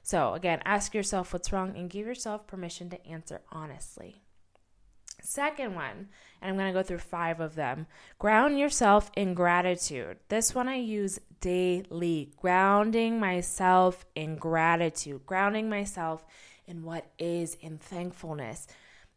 so, 0.04 0.34
again, 0.34 0.62
ask 0.66 0.94
yourself 0.94 1.34
what's 1.34 1.52
wrong 1.52 1.76
and 1.78 1.90
give 1.90 2.08
yourself 2.08 2.48
permission 2.48 2.90
to 2.90 3.08
answer 3.08 3.42
honestly. 3.52 4.22
Second 5.22 5.76
one, 5.76 6.10
and 6.42 6.50
I'm 6.50 6.58
going 6.58 6.74
to 6.74 6.80
go 6.80 6.84
through 6.84 6.98
five 6.98 7.40
of 7.40 7.56
them 7.56 7.86
ground 8.18 8.58
yourself 8.58 9.12
in 9.16 9.36
gratitude. 9.36 10.18
This 10.30 10.56
one 10.56 10.68
I 10.68 10.78
use 10.78 11.20
daily, 11.42 12.32
grounding 12.38 13.20
myself 13.20 14.06
in 14.16 14.36
gratitude, 14.38 15.26
grounding 15.26 15.70
myself 15.70 16.26
in 16.66 16.84
what 16.84 17.06
is 17.20 17.56
in 17.62 17.78
thankfulness. 17.78 18.68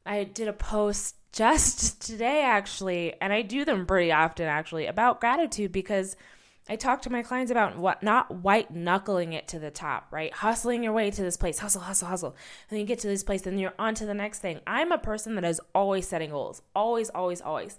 I 0.05 0.25
did 0.25 0.49
a 0.49 0.53
post 0.53 1.17
just 1.33 2.03
today, 2.07 2.43
actually, 2.43 3.15
and 3.21 3.33
I 3.33 3.41
do 3.41 3.65
them 3.65 3.87
pretty 3.87 4.13
often, 4.13 4.47
actually, 4.47 4.87
about 4.87 5.21
gratitude 5.21 5.73
because 5.73 6.17
I 6.69 6.77
talk 6.77 7.03
to 7.03 7.11
my 7.11 7.23
clients 7.23 7.51
about 7.51 7.77
what 7.77 8.03
not 8.03 8.43
white 8.43 8.75
knuckling 8.75 9.35
it 9.35 9.49
to 9.49 9.59
the 9.59 9.71
top, 9.71 10.07
right? 10.11 10.33
Hustling 10.33 10.83
your 10.83 10.95
way 10.95 11.11
to 11.11 11.23
this 11.23 11.37
place, 11.37 11.59
hustle, 11.59 11.83
hustle, 11.83 12.09
hustle. 12.09 12.37
And 12.71 12.81
you 12.81 12.87
get 12.87 13.01
to 13.01 13.07
this 13.07 13.23
place, 13.23 13.43
then 13.43 13.59
you're 13.59 13.75
on 13.79 13.95
to 13.97 14.07
the 14.07 14.15
next 14.15 14.39
thing. 14.39 14.61
I'm 14.67 14.91
a 14.91 14.99
person 14.99 15.35
that 15.35 15.45
is 15.45 15.61
always 15.75 16.09
setting 16.09 16.31
goals. 16.31 16.63
Always, 16.75 17.11
always, 17.11 17.43
always. 17.43 17.79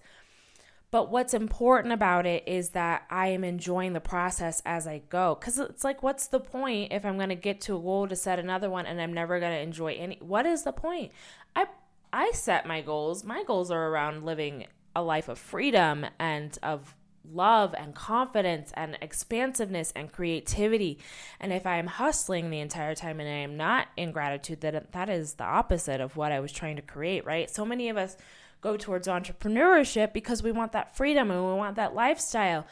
But 0.91 1.09
what's 1.09 1.33
important 1.33 1.93
about 1.93 2.27
it 2.27 2.43
is 2.47 2.69
that 2.69 3.03
I 3.09 3.27
am 3.27 3.43
enjoying 3.43 3.93
the 3.93 3.99
process 3.99 4.61
as 4.65 4.85
I 4.85 5.01
go. 5.09 5.35
Because 5.35 5.57
it's 5.57 5.83
like, 5.83 6.03
what's 6.03 6.27
the 6.27 6.39
point 6.39 6.93
if 6.93 7.05
I'm 7.05 7.17
going 7.17 7.29
to 7.29 7.35
get 7.35 7.61
to 7.61 7.75
a 7.75 7.81
goal 7.81 8.07
to 8.07 8.15
set 8.15 8.37
another 8.37 8.69
one 8.69 8.85
and 8.85 9.01
I'm 9.01 9.13
never 9.13 9.39
going 9.39 9.51
to 9.51 9.59
enjoy 9.59 9.93
any? 9.95 10.19
What 10.21 10.45
is 10.45 10.63
the 10.63 10.71
point? 10.71 11.11
I 11.55 11.65
I 12.13 12.31
set 12.33 12.65
my 12.65 12.81
goals. 12.81 13.25
My 13.25 13.43
goals 13.43 13.71
are 13.71 13.89
around 13.89 14.23
living 14.23 14.67
a 14.95 15.01
life 15.01 15.27
of 15.27 15.37
freedom 15.37 16.05
and 16.17 16.57
of 16.63 16.95
love 17.31 17.75
and 17.77 17.95
confidence 17.95 18.71
and 18.75 18.97
expansiveness 19.01 19.91
and 19.95 20.11
creativity. 20.11 20.99
And 21.39 21.53
if 21.53 21.65
I 21.65 21.77
am 21.77 21.87
hustling 21.87 22.49
the 22.49 22.59
entire 22.59 22.95
time 22.95 23.19
and 23.19 23.29
I 23.29 23.33
am 23.33 23.57
not 23.57 23.87
in 23.97 24.11
gratitude, 24.11 24.61
that 24.61 24.91
that 24.91 25.09
is 25.09 25.35
the 25.35 25.43
opposite 25.43 26.01
of 26.01 26.17
what 26.17 26.31
I 26.31 26.39
was 26.39 26.51
trying 26.51 26.75
to 26.75 26.81
create, 26.81 27.25
right? 27.25 27.49
So 27.49 27.65
many 27.65 27.89
of 27.89 27.97
us 27.97 28.17
go 28.61 28.77
towards 28.77 29.07
entrepreneurship 29.07 30.11
because 30.13 30.41
we 30.41 30.51
want 30.51 30.71
that 30.71 30.95
freedom 30.95 31.29
and 31.29 31.45
we 31.45 31.53
want 31.53 31.75
that 31.75 31.93
lifestyle. 31.93 32.65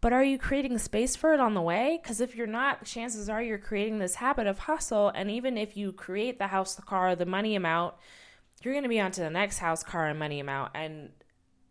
But 0.00 0.12
are 0.12 0.22
you 0.22 0.38
creating 0.38 0.78
space 0.78 1.16
for 1.16 1.34
it 1.34 1.40
on 1.40 1.54
the 1.54 1.62
way? 1.62 1.98
Because 2.00 2.20
if 2.20 2.36
you're 2.36 2.46
not, 2.46 2.84
chances 2.84 3.28
are 3.28 3.42
you're 3.42 3.58
creating 3.58 3.98
this 3.98 4.14
habit 4.16 4.46
of 4.46 4.60
hustle. 4.60 5.08
And 5.08 5.28
even 5.30 5.58
if 5.58 5.76
you 5.76 5.92
create 5.92 6.38
the 6.38 6.46
house, 6.46 6.76
the 6.76 6.82
car, 6.82 7.16
the 7.16 7.26
money 7.26 7.56
amount, 7.56 7.94
you're 8.62 8.74
going 8.74 8.84
to 8.84 8.88
be 8.88 9.00
on 9.00 9.10
to 9.12 9.20
the 9.20 9.30
next 9.30 9.58
house, 9.58 9.82
car, 9.82 10.06
and 10.06 10.18
money 10.18 10.38
amount. 10.38 10.72
And 10.74 11.10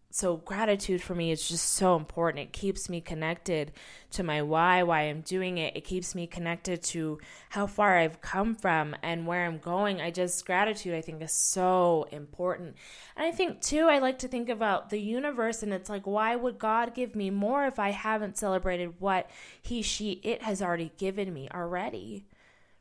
so 0.10 0.38
gratitude 0.38 1.02
for 1.02 1.14
me 1.14 1.32
is 1.32 1.48
just 1.48 1.74
so 1.74 1.96
important. 1.98 2.44
It 2.44 2.54
keeps 2.54 2.90
me 2.90 3.02
connected 3.02 3.74
to 4.12 4.24
my 4.24 4.42
why, 4.42 4.82
why 4.84 5.02
I'm 5.02 5.22
doing 5.22 5.58
it. 5.58 5.76
It 5.76 5.84
keeps 5.84 6.16
me 6.16 6.28
connected 6.28 6.82
to 6.84 7.20
how 7.50 7.68
far 7.68 7.98
I've 7.98 8.22
come 8.22 8.56
from 8.56 8.96
and 9.04 9.28
where 9.28 9.46
I'm 9.46 9.58
going. 9.58 10.00
I 10.00 10.12
just 10.12 10.46
gratitude 10.46 10.96
I 10.96 11.02
think 11.02 11.22
is 11.22 11.34
so 11.34 12.08
important. 12.12 12.78
And 13.18 13.26
I 13.28 13.32
think 13.32 13.62
too 13.62 13.88
I 13.90 14.00
like 14.00 14.20
to 14.20 14.30
think 14.30 14.48
about 14.48 14.90
the 14.90 15.00
universe 15.00 15.62
and 15.62 15.74
it's 15.74 15.90
like 15.90 16.08
why 16.08 16.36
would 16.36 16.58
God 16.58 16.96
give 16.96 17.14
me 17.14 17.30
more 17.30 17.66
if 17.66 17.78
I 17.78 17.90
haven't 17.90 18.38
celebrated 18.38 18.96
what 19.00 19.30
he 19.62 19.82
she 19.82 20.22
it 20.24 20.42
has 20.42 20.62
already 20.62 20.94
given 20.98 21.34
me 21.34 21.50
already? 21.54 22.26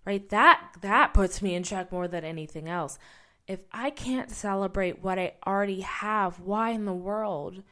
Right? 0.07 0.29
That 0.29 0.61
that 0.81 1.13
puts 1.13 1.43
me 1.43 1.57
in 1.57 1.65
check 1.65 1.91
more 1.91 2.07
than 2.07 2.25
anything 2.25 2.69
else 2.69 3.01
if 3.47 3.61
I 3.73 3.91
can't 3.91 4.31
celebrate 4.31 5.03
what 5.03 5.19
I 5.19 5.35
already 5.47 5.83
have, 5.83 6.41
why 6.41 6.71
in 6.71 6.85
the 6.85 6.93
world 6.93 7.63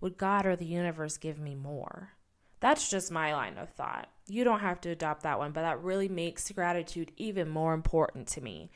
would 0.00 0.16
God 0.16 0.46
or 0.46 0.56
the 0.56 0.64
universe 0.64 1.16
give 1.16 1.38
me 1.38 1.54
more? 1.54 2.12
That's 2.60 2.88
just 2.88 3.10
my 3.10 3.34
line 3.34 3.58
of 3.58 3.70
thought. 3.70 4.08
You 4.26 4.44
don't 4.44 4.60
have 4.60 4.80
to 4.82 4.90
adopt 4.90 5.22
that 5.24 5.38
one, 5.38 5.52
but 5.52 5.62
that 5.62 5.82
really 5.82 6.08
makes 6.08 6.50
gratitude 6.52 7.12
even 7.16 7.48
more 7.48 7.74
important 7.74 8.28
to 8.28 8.40
me. 8.40 8.70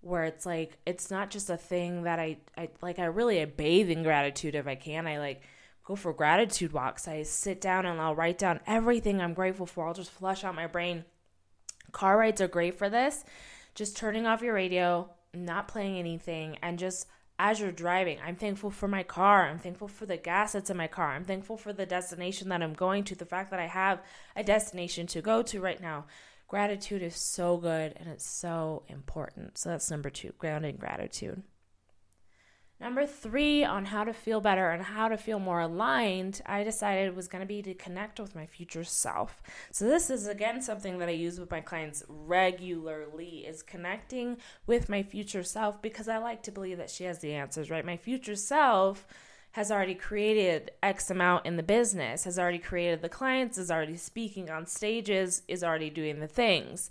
Where 0.00 0.24
it's 0.24 0.44
like 0.46 0.76
it's 0.86 1.10
not 1.10 1.30
just 1.30 1.48
a 1.48 1.56
thing 1.56 2.02
that 2.02 2.18
I, 2.18 2.36
I 2.56 2.68
like 2.82 2.98
I 2.98 3.06
really 3.06 3.40
I 3.40 3.46
bathe 3.46 3.90
in 3.90 4.02
gratitude 4.02 4.54
if 4.54 4.66
I 4.66 4.74
can. 4.74 5.06
I 5.06 5.18
like 5.18 5.42
go 5.84 5.96
for 5.96 6.12
gratitude 6.12 6.72
walks. 6.72 7.08
I 7.08 7.22
sit 7.22 7.60
down 7.60 7.86
and 7.86 8.00
I'll 8.00 8.14
write 8.14 8.38
down 8.38 8.60
everything 8.66 9.20
I'm 9.20 9.34
grateful 9.34 9.66
for. 9.66 9.86
I'll 9.86 9.94
just 9.94 10.10
flush 10.10 10.44
out 10.44 10.54
my 10.54 10.66
brain. 10.66 11.04
Car 11.92 12.18
rides 12.18 12.40
are 12.40 12.48
great 12.48 12.78
for 12.78 12.90
this. 12.90 13.24
Just 13.74 13.96
turning 13.96 14.26
off 14.26 14.42
your 14.42 14.54
radio, 14.54 15.10
not 15.34 15.68
playing 15.68 15.98
anything, 15.98 16.58
and 16.62 16.78
just 16.78 17.06
as 17.38 17.58
you're 17.58 17.72
driving, 17.72 18.18
I'm 18.24 18.36
thankful 18.36 18.70
for 18.70 18.86
my 18.86 19.02
car. 19.02 19.48
I'm 19.48 19.58
thankful 19.58 19.88
for 19.88 20.06
the 20.06 20.16
gas 20.16 20.52
that's 20.52 20.70
in 20.70 20.76
my 20.76 20.86
car. 20.86 21.12
I'm 21.12 21.24
thankful 21.24 21.56
for 21.56 21.72
the 21.72 21.86
destination 21.86 22.48
that 22.50 22.62
I'm 22.62 22.74
going 22.74 23.04
to, 23.04 23.16
the 23.16 23.24
fact 23.24 23.50
that 23.50 23.58
I 23.58 23.66
have 23.66 24.00
a 24.36 24.44
destination 24.44 25.06
to 25.08 25.20
go 25.20 25.42
to 25.42 25.60
right 25.60 25.80
now. 25.80 26.06
Gratitude 26.46 27.02
is 27.02 27.16
so 27.16 27.56
good 27.56 27.94
and 27.96 28.08
it's 28.08 28.26
so 28.26 28.84
important. 28.88 29.58
So 29.58 29.70
that's 29.70 29.90
number 29.90 30.10
two, 30.10 30.32
grounding 30.38 30.76
gratitude. 30.76 31.42
Number 32.80 33.06
three, 33.06 33.64
on 33.64 33.86
how 33.86 34.04
to 34.04 34.12
feel 34.12 34.40
better 34.40 34.70
and 34.70 34.82
how 34.82 35.08
to 35.08 35.16
feel 35.16 35.38
more 35.38 35.60
aligned, 35.60 36.42
I 36.44 36.64
decided 36.64 37.14
was 37.14 37.28
going 37.28 37.40
to 37.40 37.46
be 37.46 37.62
to 37.62 37.72
connect 37.72 38.18
with 38.18 38.34
my 38.34 38.46
future 38.46 38.84
self. 38.84 39.42
So 39.70 39.84
this 39.86 40.10
is 40.10 40.26
again 40.26 40.60
something 40.60 40.98
that 40.98 41.08
I 41.08 41.12
use 41.12 41.38
with 41.38 41.50
my 41.50 41.60
clients 41.60 42.02
regularly 42.08 43.46
is 43.46 43.62
connecting 43.62 44.38
with 44.66 44.88
my 44.88 45.02
future 45.02 45.44
self 45.44 45.80
because 45.80 46.08
I 46.08 46.18
like 46.18 46.42
to 46.42 46.52
believe 46.52 46.78
that 46.78 46.90
she 46.90 47.04
has 47.04 47.20
the 47.20 47.34
answers, 47.34 47.70
right? 47.70 47.86
My 47.86 47.96
future 47.96 48.36
self 48.36 49.06
has 49.52 49.70
already 49.70 49.94
created 49.94 50.72
X 50.82 51.10
amount 51.10 51.46
in 51.46 51.56
the 51.56 51.62
business, 51.62 52.24
has 52.24 52.40
already 52.40 52.58
created 52.58 53.02
the 53.02 53.08
clients, 53.08 53.56
is 53.56 53.70
already 53.70 53.96
speaking 53.96 54.50
on 54.50 54.66
stages, 54.66 55.42
is 55.46 55.62
already 55.62 55.90
doing 55.90 56.18
the 56.18 56.26
things. 56.26 56.90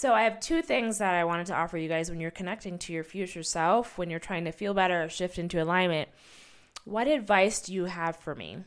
So, 0.00 0.14
I 0.14 0.22
have 0.22 0.40
two 0.40 0.62
things 0.62 0.96
that 0.96 1.14
I 1.14 1.24
wanted 1.24 1.44
to 1.48 1.54
offer 1.54 1.76
you 1.76 1.86
guys 1.86 2.08
when 2.08 2.20
you're 2.20 2.30
connecting 2.30 2.78
to 2.78 2.92
your 2.94 3.04
future 3.04 3.42
self, 3.42 3.98
when 3.98 4.08
you're 4.08 4.18
trying 4.18 4.46
to 4.46 4.50
feel 4.50 4.72
better 4.72 5.02
or 5.02 5.10
shift 5.10 5.38
into 5.38 5.62
alignment. 5.62 6.08
What 6.86 7.06
advice 7.06 7.60
do 7.60 7.74
you 7.74 7.84
have 7.84 8.16
for 8.16 8.34
me? 8.34 8.64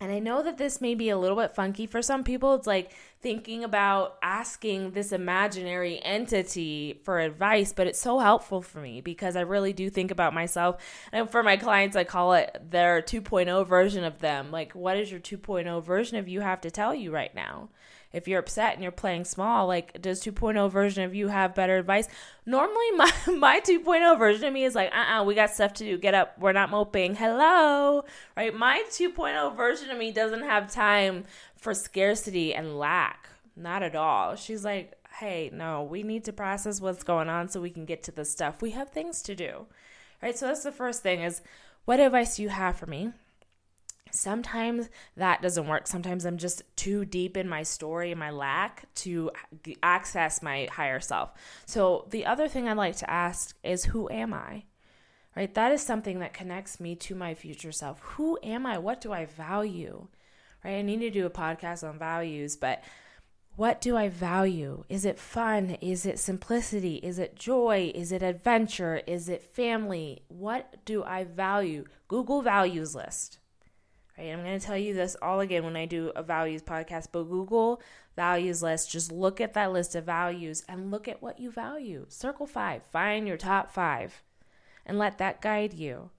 And 0.00 0.12
I 0.12 0.20
know 0.20 0.44
that 0.44 0.56
this 0.56 0.80
may 0.80 0.94
be 0.94 1.08
a 1.08 1.18
little 1.18 1.36
bit 1.36 1.56
funky 1.56 1.86
for 1.86 2.02
some 2.02 2.22
people. 2.22 2.54
It's 2.54 2.68
like 2.68 2.92
thinking 3.20 3.64
about 3.64 4.16
asking 4.22 4.92
this 4.92 5.10
imaginary 5.10 6.00
entity 6.04 7.00
for 7.02 7.18
advice, 7.18 7.72
but 7.72 7.88
it's 7.88 7.98
so 7.98 8.20
helpful 8.20 8.62
for 8.62 8.80
me 8.80 9.00
because 9.00 9.34
I 9.34 9.40
really 9.40 9.72
do 9.72 9.90
think 9.90 10.12
about 10.12 10.34
myself. 10.34 10.80
And 11.10 11.28
for 11.28 11.42
my 11.42 11.56
clients, 11.56 11.96
I 11.96 12.04
call 12.04 12.34
it 12.34 12.56
their 12.70 13.02
2.0 13.02 13.66
version 13.66 14.04
of 14.04 14.20
them. 14.20 14.52
Like, 14.52 14.72
what 14.72 14.98
is 14.98 15.10
your 15.10 15.18
2.0 15.18 15.82
version 15.82 16.16
of 16.16 16.28
you 16.28 16.42
have 16.42 16.60
to 16.60 16.70
tell 16.70 16.94
you 16.94 17.10
right 17.10 17.34
now? 17.34 17.70
If 18.12 18.26
you're 18.26 18.38
upset 18.38 18.74
and 18.74 18.82
you're 18.82 18.92
playing 18.92 19.24
small, 19.24 19.66
like 19.66 20.00
does 20.00 20.22
2.0 20.22 20.70
version 20.70 21.04
of 21.04 21.14
you 21.14 21.28
have 21.28 21.54
better 21.54 21.76
advice? 21.76 22.08
Normally 22.46 22.90
my 22.96 23.12
my 23.26 23.60
2.0 23.60 24.18
version 24.18 24.46
of 24.46 24.52
me 24.52 24.64
is 24.64 24.74
like, 24.74 24.90
uh-uh, 24.94 25.24
we 25.24 25.34
got 25.34 25.50
stuff 25.50 25.74
to 25.74 25.84
do. 25.84 25.98
Get 25.98 26.14
up. 26.14 26.38
We're 26.38 26.52
not 26.52 26.70
moping. 26.70 27.16
Hello. 27.16 28.04
Right? 28.36 28.54
My 28.54 28.84
2.0 28.90 29.56
version 29.56 29.90
of 29.90 29.98
me 29.98 30.10
doesn't 30.10 30.42
have 30.42 30.72
time 30.72 31.24
for 31.56 31.74
scarcity 31.74 32.54
and 32.54 32.78
lack. 32.78 33.28
Not 33.56 33.82
at 33.82 33.96
all. 33.96 34.36
She's 34.36 34.64
like, 34.64 34.94
hey, 35.18 35.50
no, 35.52 35.82
we 35.82 36.02
need 36.02 36.24
to 36.24 36.32
process 36.32 36.80
what's 36.80 37.02
going 37.02 37.28
on 37.28 37.48
so 37.48 37.60
we 37.60 37.70
can 37.70 37.84
get 37.84 38.04
to 38.04 38.12
the 38.12 38.24
stuff. 38.24 38.62
We 38.62 38.70
have 38.70 38.90
things 38.90 39.20
to 39.22 39.34
do. 39.34 39.66
Right? 40.22 40.38
So 40.38 40.46
that's 40.46 40.62
the 40.62 40.72
first 40.72 41.02
thing 41.02 41.22
is 41.22 41.42
what 41.84 42.00
advice 42.00 42.36
do 42.36 42.42
you 42.42 42.48
have 42.48 42.76
for 42.76 42.86
me? 42.86 43.12
Sometimes 44.10 44.88
that 45.16 45.42
doesn't 45.42 45.66
work. 45.66 45.86
Sometimes 45.86 46.24
I'm 46.24 46.38
just 46.38 46.62
too 46.76 47.04
deep 47.04 47.36
in 47.36 47.48
my 47.48 47.62
story 47.62 48.10
and 48.10 48.18
my 48.20 48.30
lack 48.30 48.92
to 48.96 49.30
access 49.82 50.42
my 50.42 50.68
higher 50.70 51.00
self. 51.00 51.32
So, 51.66 52.06
the 52.10 52.26
other 52.26 52.48
thing 52.48 52.68
I'd 52.68 52.76
like 52.76 52.96
to 52.96 53.10
ask 53.10 53.56
is 53.62 53.86
who 53.86 54.08
am 54.10 54.34
I? 54.34 54.64
Right? 55.36 55.52
That 55.54 55.72
is 55.72 55.82
something 55.82 56.18
that 56.18 56.34
connects 56.34 56.80
me 56.80 56.96
to 56.96 57.14
my 57.14 57.34
future 57.34 57.72
self. 57.72 58.00
Who 58.00 58.38
am 58.42 58.66
I? 58.66 58.78
What 58.78 59.00
do 59.00 59.12
I 59.12 59.26
value? 59.26 60.08
Right? 60.64 60.78
I 60.78 60.82
need 60.82 61.00
to 61.00 61.10
do 61.10 61.26
a 61.26 61.30
podcast 61.30 61.88
on 61.88 61.98
values, 61.98 62.56
but 62.56 62.82
what 63.58 63.80
do 63.80 63.96
I 63.96 64.08
value? 64.08 64.84
Is 64.88 65.04
it 65.04 65.18
fun? 65.18 65.78
Is 65.80 66.06
it 66.06 66.20
simplicity? 66.20 66.96
Is 66.96 67.18
it 67.18 67.34
joy? 67.34 67.90
Is 67.92 68.12
it 68.12 68.22
adventure? 68.22 69.02
Is 69.04 69.28
it 69.28 69.42
family? 69.42 70.22
What 70.28 70.84
do 70.84 71.02
I 71.02 71.24
value? 71.24 71.84
Google 72.06 72.40
values 72.40 72.94
list 72.94 73.37
Right? 74.18 74.32
I'm 74.32 74.42
going 74.42 74.58
to 74.58 74.66
tell 74.66 74.76
you 74.76 74.94
this 74.94 75.16
all 75.22 75.40
again 75.40 75.64
when 75.64 75.76
I 75.76 75.86
do 75.86 76.10
a 76.16 76.22
values 76.22 76.62
podcast, 76.62 77.08
but 77.12 77.24
Google 77.24 77.80
values 78.16 78.62
list. 78.62 78.90
Just 78.90 79.12
look 79.12 79.40
at 79.40 79.54
that 79.54 79.72
list 79.72 79.94
of 79.94 80.04
values 80.04 80.64
and 80.68 80.90
look 80.90 81.06
at 81.06 81.22
what 81.22 81.38
you 81.38 81.50
value. 81.50 82.06
Circle 82.08 82.46
five, 82.46 82.82
find 82.84 83.28
your 83.28 83.36
top 83.36 83.70
five, 83.70 84.22
and 84.84 84.98
let 84.98 85.18
that 85.18 85.40
guide 85.40 85.74
you. 85.74 86.10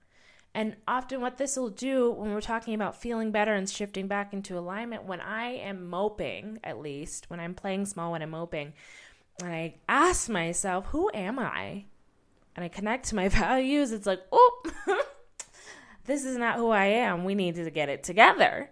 And 0.52 0.76
often, 0.88 1.20
what 1.20 1.36
this 1.36 1.56
will 1.56 1.70
do 1.70 2.10
when 2.10 2.32
we're 2.32 2.40
talking 2.40 2.74
about 2.74 3.00
feeling 3.00 3.30
better 3.30 3.54
and 3.54 3.68
shifting 3.68 4.08
back 4.08 4.32
into 4.32 4.58
alignment, 4.58 5.04
when 5.04 5.20
I 5.20 5.50
am 5.52 5.88
moping, 5.88 6.58
at 6.64 6.80
least, 6.80 7.30
when 7.30 7.38
I'm 7.38 7.54
playing 7.54 7.86
small, 7.86 8.12
when 8.12 8.22
I'm 8.22 8.30
moping, 8.30 8.72
and 9.40 9.52
I 9.52 9.74
ask 9.88 10.28
myself, 10.28 10.86
who 10.86 11.10
am 11.14 11.38
I? 11.38 11.84
And 12.56 12.64
I 12.64 12.68
connect 12.68 13.08
to 13.08 13.14
my 13.14 13.28
values, 13.28 13.92
it's 13.92 14.06
like, 14.06 14.22
oh, 14.32 14.62
this 16.10 16.24
is 16.24 16.36
not 16.36 16.56
who 16.56 16.70
I 16.70 16.86
am. 16.86 17.24
We 17.24 17.34
need 17.34 17.54
to 17.56 17.70
get 17.70 17.88
it 17.88 18.02
together. 18.02 18.70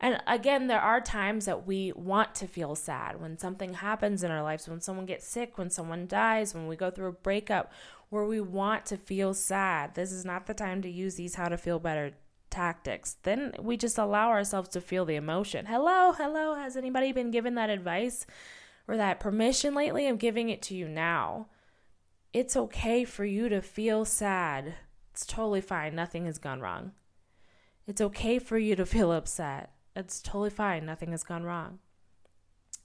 And 0.00 0.22
again, 0.26 0.66
there 0.66 0.80
are 0.80 1.00
times 1.00 1.44
that 1.44 1.66
we 1.66 1.92
want 1.92 2.34
to 2.36 2.46
feel 2.46 2.74
sad 2.74 3.20
when 3.20 3.36
something 3.36 3.74
happens 3.74 4.22
in 4.22 4.30
our 4.30 4.42
lives, 4.42 4.66
when 4.66 4.80
someone 4.80 5.04
gets 5.04 5.26
sick, 5.26 5.58
when 5.58 5.68
someone 5.68 6.06
dies, 6.06 6.54
when 6.54 6.66
we 6.66 6.76
go 6.76 6.90
through 6.90 7.08
a 7.08 7.12
breakup, 7.12 7.70
where 8.08 8.24
we 8.24 8.40
want 8.40 8.86
to 8.86 8.96
feel 8.96 9.34
sad. 9.34 9.94
This 9.94 10.10
is 10.10 10.24
not 10.24 10.46
the 10.46 10.54
time 10.54 10.80
to 10.82 10.90
use 10.90 11.16
these 11.16 11.34
how 11.34 11.48
to 11.48 11.58
feel 11.58 11.78
better 11.78 12.12
tactics. 12.48 13.16
Then 13.22 13.52
we 13.60 13.76
just 13.76 13.98
allow 13.98 14.30
ourselves 14.30 14.70
to 14.70 14.80
feel 14.80 15.04
the 15.04 15.16
emotion. 15.16 15.66
Hello, 15.66 16.12
hello. 16.12 16.54
Has 16.54 16.76
anybody 16.76 17.12
been 17.12 17.30
given 17.30 17.54
that 17.56 17.70
advice 17.70 18.26
or 18.88 18.96
that 18.96 19.20
permission 19.20 19.74
lately? 19.74 20.08
I'm 20.08 20.16
giving 20.16 20.48
it 20.48 20.62
to 20.62 20.74
you 20.74 20.88
now. 20.88 21.48
It's 22.32 22.56
okay 22.56 23.04
for 23.04 23.24
you 23.24 23.48
to 23.50 23.60
feel 23.60 24.04
sad. 24.04 24.76
It's 25.12 25.26
totally 25.26 25.60
fine. 25.60 25.94
Nothing 25.94 26.26
has 26.26 26.38
gone 26.38 26.60
wrong. 26.60 26.92
It's 27.86 28.00
okay 28.00 28.38
for 28.38 28.58
you 28.58 28.76
to 28.76 28.86
feel 28.86 29.12
upset. 29.12 29.72
It's 29.96 30.20
totally 30.20 30.50
fine. 30.50 30.86
Nothing 30.86 31.10
has 31.10 31.22
gone 31.22 31.44
wrong. 31.44 31.78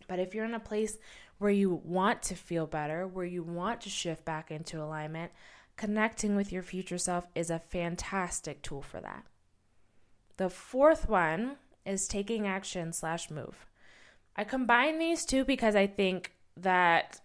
But 0.08 0.20
if 0.20 0.34
you're 0.34 0.46
in 0.46 0.54
a 0.54 0.60
place 0.60 0.98
where 1.38 1.52
you 1.52 1.82
want 1.84 2.22
to 2.24 2.36
feel 2.36 2.68
better, 2.68 3.08
where 3.08 3.26
you 3.26 3.44
want 3.44 3.82
to 3.82 3.90
shift 3.90 4.26
back 4.26 4.52
into 4.52 4.82
alignment, 4.82 5.32
connecting 5.76 6.36
with 6.36 6.52
your 6.52 6.64
future 6.64 6.98
self 6.98 7.28
is 7.36 7.50
a 7.50 7.60
fantastic 7.60 8.62
tool 8.62 8.82
for 8.82 9.02
that. 9.02 9.26
The 10.38 10.50
fourth 10.50 11.10
one 11.10 11.58
is 11.86 12.08
taking 12.08 12.48
action 12.48 12.94
slash 12.94 13.30
move. 13.30 13.66
I 14.36 14.44
combine 14.44 15.00
these 15.00 15.26
two 15.26 15.46
because 15.46 15.76
I 15.76 15.88
think 15.88 16.34
that 16.58 17.22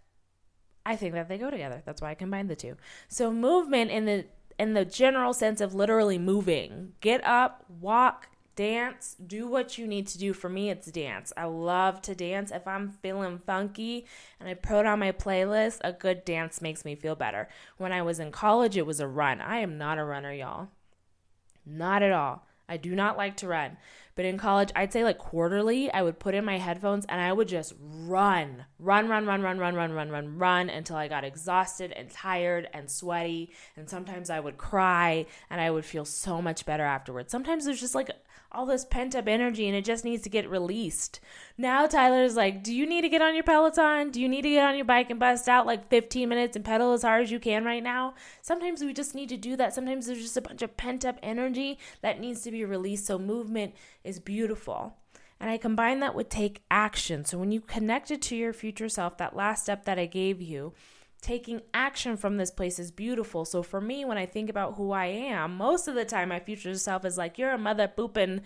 I 0.87 0.97
think 0.97 1.15
that 1.15 1.29
they 1.29 1.39
go 1.39 1.51
together. 1.51 1.83
That's 1.85 2.01
why 2.01 2.11
I 2.11 2.15
combine 2.15 2.47
the 2.47 2.57
two. 2.57 2.77
So 3.09 3.33
movement 3.33 3.91
in 3.91 4.07
the 4.07 4.25
in 4.61 4.75
the 4.75 4.85
general 4.85 5.33
sense 5.33 5.63
of 5.63 5.75
literally 5.75 6.19
moving. 6.19 6.93
Get 7.01 7.25
up, 7.25 7.65
walk, 7.81 8.29
dance, 8.57 9.17
do 9.27 9.49
what 9.49 9.79
you 9.79 9.87
need 9.87 10.07
to 10.09 10.19
do. 10.19 10.35
For 10.35 10.51
me, 10.51 10.69
it's 10.69 10.93
dance. 10.93 11.33
I 11.35 11.47
love 11.47 12.03
to 12.03 12.15
dance. 12.15 12.51
If 12.51 12.69
I'm 12.69 12.91
feeling 12.91 13.39
funky 13.39 14.05
and 14.39 14.51
I 14.51 14.53
put 14.53 14.85
on 14.85 14.99
my 14.99 15.13
playlist, 15.13 15.79
a 15.81 15.95
good 15.95 16.27
dance 16.27 16.61
makes 16.61 16.85
me 16.85 16.95
feel 16.95 17.15
better. 17.15 17.49
When 17.79 17.91
I 17.91 18.03
was 18.03 18.21
in 18.21 18.33
college, 18.33 18.77
it 18.77 18.85
was 18.85 19.01
a 19.01 19.09
run. 19.09 19.41
I 19.41 19.61
am 19.61 19.79
not 19.79 19.97
a 19.97 20.05
runner, 20.05 20.31
y'all. 20.31 20.69
Not 21.65 22.03
at 22.03 22.13
all. 22.13 22.47
I 22.71 22.77
do 22.77 22.95
not 22.95 23.19
like 23.19 23.37
to 23.39 23.49
run. 23.49 23.77
But 24.15 24.25
in 24.25 24.39
college, 24.39 24.71
I'd 24.77 24.93
say 24.93 25.03
like 25.03 25.19
quarterly, 25.19 25.91
I 25.93 26.03
would 26.03 26.19
put 26.19 26.35
in 26.35 26.45
my 26.45 26.59
headphones 26.59 27.05
and 27.09 27.21
I 27.21 27.33
would 27.33 27.49
just 27.49 27.75
run, 27.81 28.65
run, 28.79 29.09
run, 29.09 29.27
run, 29.27 29.43
run, 29.43 29.59
run, 29.59 29.75
run, 29.75 29.93
run, 29.93 30.11
run, 30.11 30.39
run 30.39 30.71
until 30.71 30.97
I 30.97 31.09
got 31.09 31.25
exhausted 31.25 31.93
and 31.93 32.11
tired 32.11 32.69
and 32.73 32.91
sweaty. 32.91 33.51
And 33.77 33.89
sometimes 33.91 34.31
I 34.31 34.41
would 34.41 34.57
cry 34.57 35.27
and 35.49 35.61
I 35.61 35.71
would 35.71 35.85
feel 35.85 36.05
so 36.05 36.41
much 36.41 36.65
better 36.65 36.85
afterwards. 36.85 37.33
Sometimes 37.33 37.65
there's 37.65 37.81
just 37.81 37.95
like 37.95 38.11
all 38.53 38.67
this 38.67 38.85
pent 38.85 39.15
up 39.15 39.29
energy 39.29 39.67
and 39.67 39.77
it 39.77 39.85
just 39.85 40.05
needs 40.05 40.23
to 40.23 40.29
get 40.29 40.49
released. 40.49 41.21
Now 41.57 41.87
Tyler's 41.87 42.37
like, 42.37 42.63
Do 42.63 42.75
you 42.75 42.87
need 42.87 43.03
to 43.03 43.09
get 43.09 43.23
on 43.23 43.35
your 43.35 43.45
Peloton? 43.45 44.11
Do 44.11 44.21
you 44.21 44.29
need 44.29 44.43
to 44.43 44.51
get 44.51 44.67
on 44.67 44.77
your 44.77 44.85
bike 44.85 45.11
and 45.11 45.21
bust 45.21 45.49
out 45.49 45.67
like 45.67 45.89
15 45.89 46.29
minutes 46.29 46.57
and 46.57 46.65
pedal 46.65 46.93
as 46.93 47.03
hard 47.03 47.23
as 47.23 47.31
you 47.31 47.39
can 47.39 47.65
right 47.65 47.83
now? 47.83 48.15
Sometimes 48.43 48.83
we 48.83 48.93
just 48.93 49.15
need 49.15 49.29
to 49.29 49.37
do 49.37 49.57
that. 49.57 49.75
Sometimes 49.75 50.07
there's 50.07 50.23
just 50.23 50.37
a 50.37 50.43
bunch 50.43 50.63
of 50.63 50.77
pent 50.77 51.05
up 51.05 51.19
energy 51.23 51.79
that 52.03 52.21
needs 52.21 52.43
to 52.43 52.51
be 52.51 52.65
released. 52.65 53.07
So 53.07 53.19
movement 53.19 53.75
is 54.05 54.19
beautiful. 54.19 54.97
And 55.41 55.49
I 55.49 55.57
combine 55.57 56.01
that 56.01 56.15
with 56.15 56.29
take 56.29 56.63
action. 56.71 57.25
So 57.25 57.39
when 57.39 57.51
you 57.51 57.61
connect 57.61 58.11
it 58.11 58.21
to 58.23 58.37
your 58.37 58.53
future 58.53 58.91
self, 58.91 59.17
that 59.17 59.35
last 59.35 59.63
step 59.63 59.87
that 59.87 59.99
I 59.99 60.05
gave 60.05 60.43
you, 60.43 60.75
taking 61.21 61.63
action 61.75 62.17
from 62.17 62.37
this 62.37 62.51
place 62.51 62.79
is 62.79 62.91
beautiful. 62.91 63.45
So 63.45 63.63
for 63.63 63.81
me, 63.81 64.05
when 64.05 64.19
I 64.19 64.27
think 64.27 64.51
about 64.51 64.75
who 64.75 64.93
I 64.93 65.07
am, 65.07 65.57
most 65.57 65.89
of 65.89 65.95
the 65.95 66.05
time 66.05 66.31
my 66.31 66.41
future 66.41 66.75
self 66.75 67.05
is 67.05 67.19
like, 67.19 67.39
you're 67.39 67.53
a 67.53 67.59
mother 67.59 67.89
pooping 67.89 68.43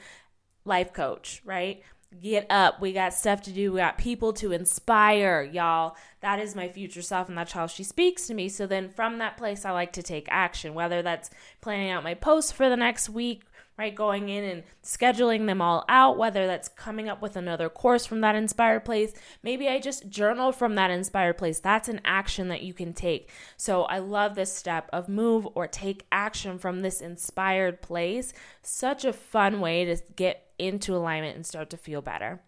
life 0.64 0.92
coach, 0.92 1.40
right? 1.44 1.82
Get 2.20 2.46
up. 2.48 2.80
We 2.80 2.92
got 2.92 3.12
stuff 3.12 3.42
to 3.42 3.50
do. 3.50 3.72
We 3.72 3.78
got 3.78 3.98
people 3.98 4.32
to 4.34 4.52
inspire, 4.52 5.42
y'all. 5.42 5.96
That 6.20 6.38
is 6.38 6.54
my 6.54 6.68
future 6.68 7.02
self, 7.02 7.28
and 7.28 7.36
that's 7.36 7.52
how 7.52 7.66
she 7.66 7.82
speaks 7.82 8.26
to 8.28 8.34
me. 8.34 8.48
So 8.48 8.66
then 8.66 8.88
from 8.88 9.18
that 9.18 9.36
place, 9.36 9.64
I 9.64 9.72
like 9.72 9.92
to 9.94 10.02
take 10.02 10.28
action, 10.30 10.74
whether 10.74 11.02
that's 11.02 11.30
planning 11.60 11.90
out 11.90 12.04
my 12.04 12.14
posts 12.14 12.52
for 12.52 12.68
the 12.68 12.76
next 12.76 13.08
week, 13.08 13.42
right? 13.76 13.94
Going 13.94 14.28
in 14.28 14.44
and 14.44 14.62
scheduling 14.82 15.46
them 15.46 15.60
all 15.60 15.84
out, 15.88 16.16
whether 16.16 16.46
that's 16.46 16.68
coming 16.68 17.08
up 17.08 17.20
with 17.20 17.36
another 17.36 17.68
course 17.68 18.06
from 18.06 18.20
that 18.20 18.36
inspired 18.36 18.84
place. 18.84 19.12
Maybe 19.42 19.68
I 19.68 19.80
just 19.80 20.08
journal 20.08 20.52
from 20.52 20.76
that 20.76 20.90
inspired 20.90 21.38
place. 21.38 21.58
That's 21.58 21.88
an 21.88 22.00
action 22.04 22.48
that 22.48 22.62
you 22.62 22.72
can 22.72 22.92
take. 22.92 23.30
So 23.56 23.82
I 23.82 23.98
love 23.98 24.34
this 24.34 24.52
step 24.52 24.88
of 24.92 25.08
move 25.08 25.46
or 25.54 25.66
take 25.66 26.06
action 26.12 26.58
from 26.58 26.82
this 26.82 27.00
inspired 27.00 27.82
place. 27.82 28.32
Such 28.62 29.04
a 29.04 29.12
fun 29.12 29.60
way 29.60 29.84
to 29.84 29.96
get 30.14 30.46
into 30.58 30.94
alignment 30.94 31.34
and 31.34 31.44
start 31.44 31.70
to 31.70 31.76
feel 31.76 32.00
better. 32.00 32.40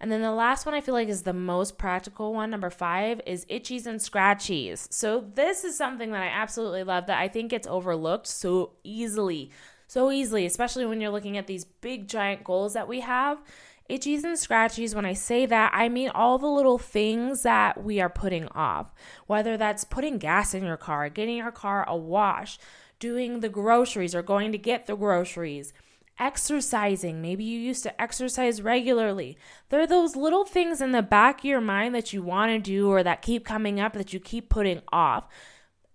And 0.00 0.10
then 0.10 0.22
the 0.22 0.32
last 0.32 0.66
one 0.66 0.74
I 0.74 0.80
feel 0.80 0.92
like 0.92 1.08
is 1.08 1.22
the 1.22 1.32
most 1.32 1.78
practical 1.78 2.34
one, 2.34 2.50
number 2.50 2.68
five, 2.68 3.20
is 3.26 3.46
itchies 3.46 3.86
and 3.86 4.00
scratchies. 4.00 4.92
So 4.92 5.24
this 5.34 5.64
is 5.64 5.78
something 5.78 6.10
that 6.10 6.22
I 6.22 6.26
absolutely 6.26 6.82
love 6.82 7.06
that 7.06 7.18
I 7.18 7.28
think 7.28 7.52
gets 7.52 7.66
overlooked 7.66 8.26
so 8.26 8.72
easily 8.82 9.50
so 9.94 10.10
easily, 10.10 10.44
especially 10.44 10.84
when 10.84 11.00
you're 11.00 11.12
looking 11.12 11.38
at 11.38 11.46
these 11.46 11.64
big 11.64 12.08
giant 12.08 12.42
goals 12.42 12.72
that 12.72 12.88
we 12.88 12.98
have. 12.98 13.40
Itchies 13.88 14.24
and 14.24 14.36
scratchies, 14.36 14.92
when 14.92 15.06
I 15.06 15.12
say 15.12 15.46
that, 15.46 15.70
I 15.72 15.88
mean 15.88 16.08
all 16.08 16.36
the 16.36 16.48
little 16.48 16.78
things 16.78 17.44
that 17.44 17.84
we 17.84 18.00
are 18.00 18.08
putting 18.08 18.48
off, 18.48 18.92
whether 19.28 19.56
that's 19.56 19.84
putting 19.84 20.18
gas 20.18 20.52
in 20.52 20.64
your 20.64 20.76
car, 20.76 21.08
getting 21.10 21.36
your 21.36 21.52
car 21.52 21.84
a 21.88 21.96
wash, 21.96 22.58
doing 22.98 23.38
the 23.38 23.48
groceries 23.48 24.16
or 24.16 24.22
going 24.22 24.50
to 24.50 24.58
get 24.58 24.88
the 24.88 24.96
groceries, 24.96 25.72
exercising. 26.18 27.22
Maybe 27.22 27.44
you 27.44 27.60
used 27.60 27.84
to 27.84 28.02
exercise 28.02 28.60
regularly. 28.60 29.38
There 29.68 29.80
are 29.80 29.86
those 29.86 30.16
little 30.16 30.44
things 30.44 30.80
in 30.80 30.90
the 30.90 31.02
back 31.02 31.40
of 31.40 31.44
your 31.44 31.60
mind 31.60 31.94
that 31.94 32.12
you 32.12 32.20
want 32.20 32.50
to 32.50 32.58
do 32.58 32.90
or 32.90 33.04
that 33.04 33.22
keep 33.22 33.44
coming 33.44 33.78
up 33.78 33.92
that 33.92 34.12
you 34.12 34.18
keep 34.18 34.48
putting 34.48 34.82
off. 34.92 35.28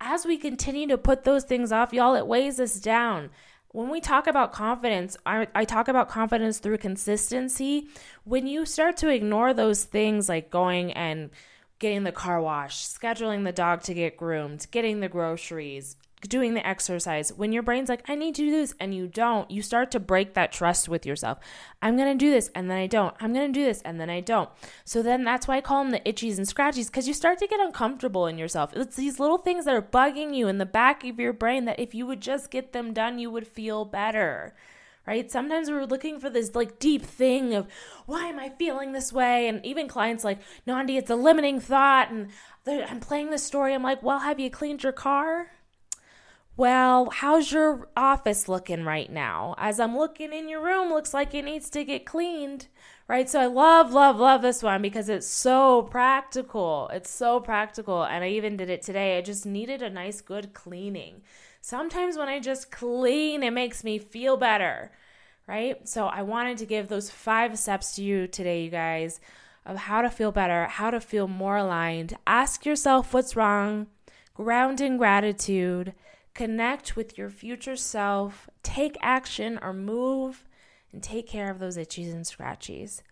As 0.00 0.24
we 0.24 0.38
continue 0.38 0.88
to 0.88 0.96
put 0.96 1.24
those 1.24 1.44
things 1.44 1.70
off, 1.70 1.92
y'all, 1.92 2.14
it 2.14 2.26
weighs 2.26 2.58
us 2.58 2.76
down 2.76 3.28
when 3.72 3.88
we 3.88 4.00
talk 4.00 4.26
about 4.26 4.52
confidence, 4.52 5.16
I, 5.24 5.46
I, 5.54 5.64
talk 5.64 5.86
about 5.88 6.08
confidence 6.08 6.58
through 6.58 6.78
consistency. 6.78 7.86
When 8.24 8.46
you 8.46 8.66
start 8.66 8.96
to 8.98 9.08
ignore 9.08 9.54
those 9.54 9.84
things 9.84 10.28
like 10.28 10.50
going 10.50 10.92
and 10.92 11.30
getting 11.78 12.02
the 12.02 12.12
car 12.12 12.42
wash, 12.42 12.86
scheduling 12.86 13.44
the 13.44 13.52
dog 13.52 13.82
to 13.82 13.94
get 13.94 14.16
groomed, 14.16 14.66
getting 14.72 15.00
the 15.00 15.08
groceries, 15.08 15.96
doing 16.28 16.54
the 16.54 16.66
exercise, 16.66 17.32
when 17.32 17.52
your 17.52 17.62
brain's 17.62 17.88
like, 17.88 18.08
I 18.08 18.14
need 18.14 18.34
to 18.36 18.42
do 18.42 18.50
this, 18.50 18.74
and 18.78 18.94
you 18.94 19.06
don't, 19.06 19.50
you 19.50 19.62
start 19.62 19.90
to 19.92 20.00
break 20.00 20.34
that 20.34 20.52
trust 20.52 20.88
with 20.88 21.06
yourself. 21.06 21.38
I'm 21.80 21.96
to 21.96 22.14
do 22.14 22.30
this, 22.30 22.50
and 22.54 22.70
then 22.70 22.76
I 22.76 22.86
don't. 22.86 23.14
I'm 23.20 23.34
to 23.34 23.48
do 23.48 23.64
this, 23.64 23.82
and 23.82 24.00
then 24.00 24.10
I 24.10 24.20
don't. 24.20 24.50
So 24.84 25.02
then 25.02 25.24
that's 25.24 25.48
why 25.48 25.56
I 25.56 25.60
call 25.60 25.82
them 25.82 25.92
the 25.92 26.00
itchies 26.00 26.36
and 26.36 26.46
scratchies, 26.46 26.86
because 26.86 27.08
you 27.08 27.14
start 27.14 27.38
to 27.38 27.46
get 27.46 27.60
uncomfortable 27.60 28.26
in 28.26 28.38
yourself. 28.38 28.72
It's 28.74 28.96
these 28.96 29.18
little 29.18 29.38
things 29.38 29.64
that 29.64 29.74
are 29.74 29.82
bugging 29.82 30.34
you 30.34 30.48
in 30.48 30.58
the 30.58 30.66
back 30.66 31.04
of 31.04 31.18
your 31.18 31.32
brain 31.32 31.64
that 31.64 31.80
if 31.80 31.94
you 31.94 32.06
would 32.06 32.20
just 32.20 32.50
get 32.50 32.72
them 32.72 32.92
done, 32.92 33.18
you 33.18 33.30
would 33.30 33.46
feel 33.46 33.84
better 33.84 34.54
right? 35.06 35.30
Sometimes 35.30 35.68
we're 35.68 35.86
looking 35.86 36.20
for 36.20 36.30
this 36.30 36.54
like 36.54 36.78
deep 36.78 37.02
thing 37.02 37.54
of 37.54 37.66
why 38.06 38.26
am 38.26 38.38
I 38.38 38.50
feeling 38.50 38.92
this 38.92 39.12
way? 39.12 39.48
And 39.48 39.64
even 39.66 39.88
clients 39.88 40.22
like, 40.22 40.38
Nandi, 40.66 40.96
it's 40.96 41.10
a 41.10 41.16
limiting 41.16 41.58
thought. 41.58 42.12
And 42.12 42.28
I'm 42.66 43.00
playing 43.00 43.30
this 43.30 43.42
story. 43.42 43.74
I'm 43.74 43.82
like, 43.82 44.02
well, 44.02 44.20
have 44.20 44.38
you 44.38 44.50
cleaned 44.50 44.84
your 44.84 44.92
car? 44.92 45.50
Well, 46.60 47.08
how's 47.08 47.52
your 47.52 47.88
office 47.96 48.46
looking 48.46 48.84
right 48.84 49.10
now? 49.10 49.54
As 49.56 49.80
I'm 49.80 49.96
looking 49.96 50.34
in 50.34 50.46
your 50.46 50.62
room, 50.62 50.90
looks 50.90 51.14
like 51.14 51.32
it 51.32 51.46
needs 51.46 51.70
to 51.70 51.86
get 51.86 52.04
cleaned, 52.04 52.66
right? 53.08 53.30
So 53.30 53.40
I 53.40 53.46
love, 53.46 53.94
love, 53.94 54.18
love 54.18 54.42
this 54.42 54.62
one 54.62 54.82
because 54.82 55.08
it's 55.08 55.26
so 55.26 55.80
practical. 55.84 56.90
It's 56.92 57.08
so 57.08 57.40
practical. 57.40 58.04
And 58.04 58.22
I 58.22 58.28
even 58.28 58.58
did 58.58 58.68
it 58.68 58.82
today. 58.82 59.16
I 59.16 59.22
just 59.22 59.46
needed 59.46 59.80
a 59.80 59.88
nice, 59.88 60.20
good 60.20 60.52
cleaning. 60.52 61.22
Sometimes 61.62 62.18
when 62.18 62.28
I 62.28 62.40
just 62.40 62.70
clean, 62.70 63.42
it 63.42 63.54
makes 63.54 63.82
me 63.82 63.98
feel 63.98 64.36
better, 64.36 64.92
right? 65.46 65.88
So 65.88 66.08
I 66.08 66.20
wanted 66.20 66.58
to 66.58 66.66
give 66.66 66.88
those 66.88 67.08
five 67.08 67.58
steps 67.58 67.94
to 67.94 68.02
you 68.02 68.26
today, 68.26 68.64
you 68.64 68.70
guys, 68.70 69.18
of 69.64 69.78
how 69.78 70.02
to 70.02 70.10
feel 70.10 70.30
better, 70.30 70.66
how 70.66 70.90
to 70.90 71.00
feel 71.00 71.26
more 71.26 71.56
aligned. 71.56 72.18
Ask 72.26 72.66
yourself 72.66 73.14
what's 73.14 73.34
wrong, 73.34 73.86
ground 74.34 74.82
in 74.82 74.98
gratitude 74.98 75.94
Connect 76.34 76.96
with 76.96 77.18
your 77.18 77.28
future 77.28 77.76
self, 77.76 78.48
take 78.62 78.96
action 79.00 79.58
or 79.60 79.72
move, 79.72 80.46
and 80.92 81.02
take 81.02 81.26
care 81.26 81.50
of 81.50 81.58
those 81.58 81.76
itchies 81.76 82.12
and 82.12 82.24
scratchies. 82.24 83.02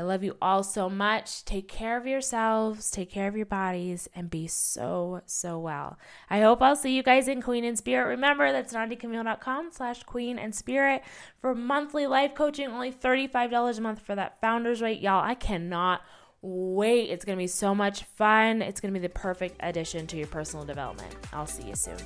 I 0.00 0.02
love 0.02 0.24
you 0.24 0.36
all 0.40 0.62
so 0.62 0.88
much. 0.88 1.44
Take 1.44 1.68
care 1.68 1.98
of 1.98 2.06
yourselves, 2.06 2.90
take 2.90 3.10
care 3.10 3.28
of 3.28 3.36
your 3.36 3.44
bodies, 3.44 4.08
and 4.14 4.30
be 4.30 4.46
so, 4.46 5.20
so 5.26 5.58
well. 5.58 5.98
I 6.30 6.40
hope 6.40 6.62
I'll 6.62 6.76
see 6.76 6.96
you 6.96 7.02
guys 7.02 7.28
in 7.28 7.42
Queen 7.42 7.64
and 7.64 7.76
Spirit. 7.76 8.08
Remember, 8.08 8.50
that's 8.50 8.72
nandicamille.com 8.72 9.70
slash 9.72 10.02
queen 10.04 10.38
and 10.38 10.54
spirit 10.54 11.02
for 11.40 11.54
monthly 11.54 12.06
life 12.06 12.34
coaching, 12.34 12.68
only 12.68 12.92
$35 12.92 13.76
a 13.76 13.80
month 13.82 14.00
for 14.00 14.14
that 14.14 14.40
founder's 14.40 14.80
rate. 14.80 15.00
Y'all, 15.00 15.22
I 15.22 15.34
cannot 15.34 16.00
wait. 16.40 17.10
It's 17.10 17.26
going 17.26 17.36
to 17.36 17.42
be 17.42 17.46
so 17.46 17.74
much 17.74 18.04
fun. 18.04 18.62
It's 18.62 18.80
going 18.80 18.94
to 18.94 18.98
be 18.98 19.06
the 19.06 19.12
perfect 19.12 19.56
addition 19.60 20.06
to 20.06 20.16
your 20.16 20.28
personal 20.28 20.64
development. 20.64 21.14
I'll 21.32 21.46
see 21.46 21.64
you 21.64 21.74
soon. 21.74 21.98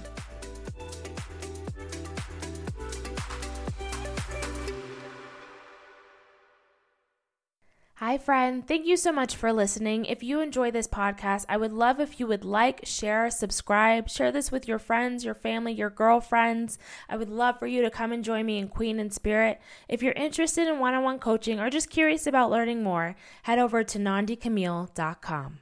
Hi, 8.05 8.19
friend. 8.19 8.69
Thank 8.69 8.85
you 8.85 8.99
so 8.99 9.13
much 9.13 9.35
for 9.35 9.51
listening. 9.51 10.05
If 10.05 10.23
you 10.23 10.41
enjoy 10.41 10.71
this 10.71 10.87
podcast, 10.87 11.47
I 11.49 11.57
would 11.57 11.73
love 11.73 11.99
if 12.01 12.21
you 12.21 12.27
would 12.27 12.45
like, 12.45 12.83
share, 12.85 13.31
subscribe, 13.31 14.11
share 14.11 14.31
this 14.31 14.53
with 14.53 14.69
your 14.69 14.79
friends, 14.79 15.25
your 15.25 15.35
family, 15.35 15.73
your 15.73 15.89
girlfriends. 15.89 16.79
I 17.09 17.17
would 17.17 17.31
love 17.31 17.59
for 17.59 17.67
you 17.67 17.81
to 17.81 17.89
come 17.89 18.13
and 18.13 18.23
join 18.23 18.45
me 18.45 18.59
in 18.59 18.69
Queen 18.69 19.01
and 19.01 19.11
Spirit. 19.11 19.59
If 19.89 20.03
you're 20.03 20.13
interested 20.13 20.69
in 20.69 20.81
one 20.81 20.93
on 20.93 21.03
one 21.03 21.19
coaching 21.19 21.59
or 21.59 21.71
just 21.71 21.89
curious 21.89 22.27
about 22.27 22.51
learning 22.51 22.83
more, 22.83 23.17
head 23.45 23.59
over 23.59 23.83
to 23.83 23.99
nandicamille.com. 23.99 25.61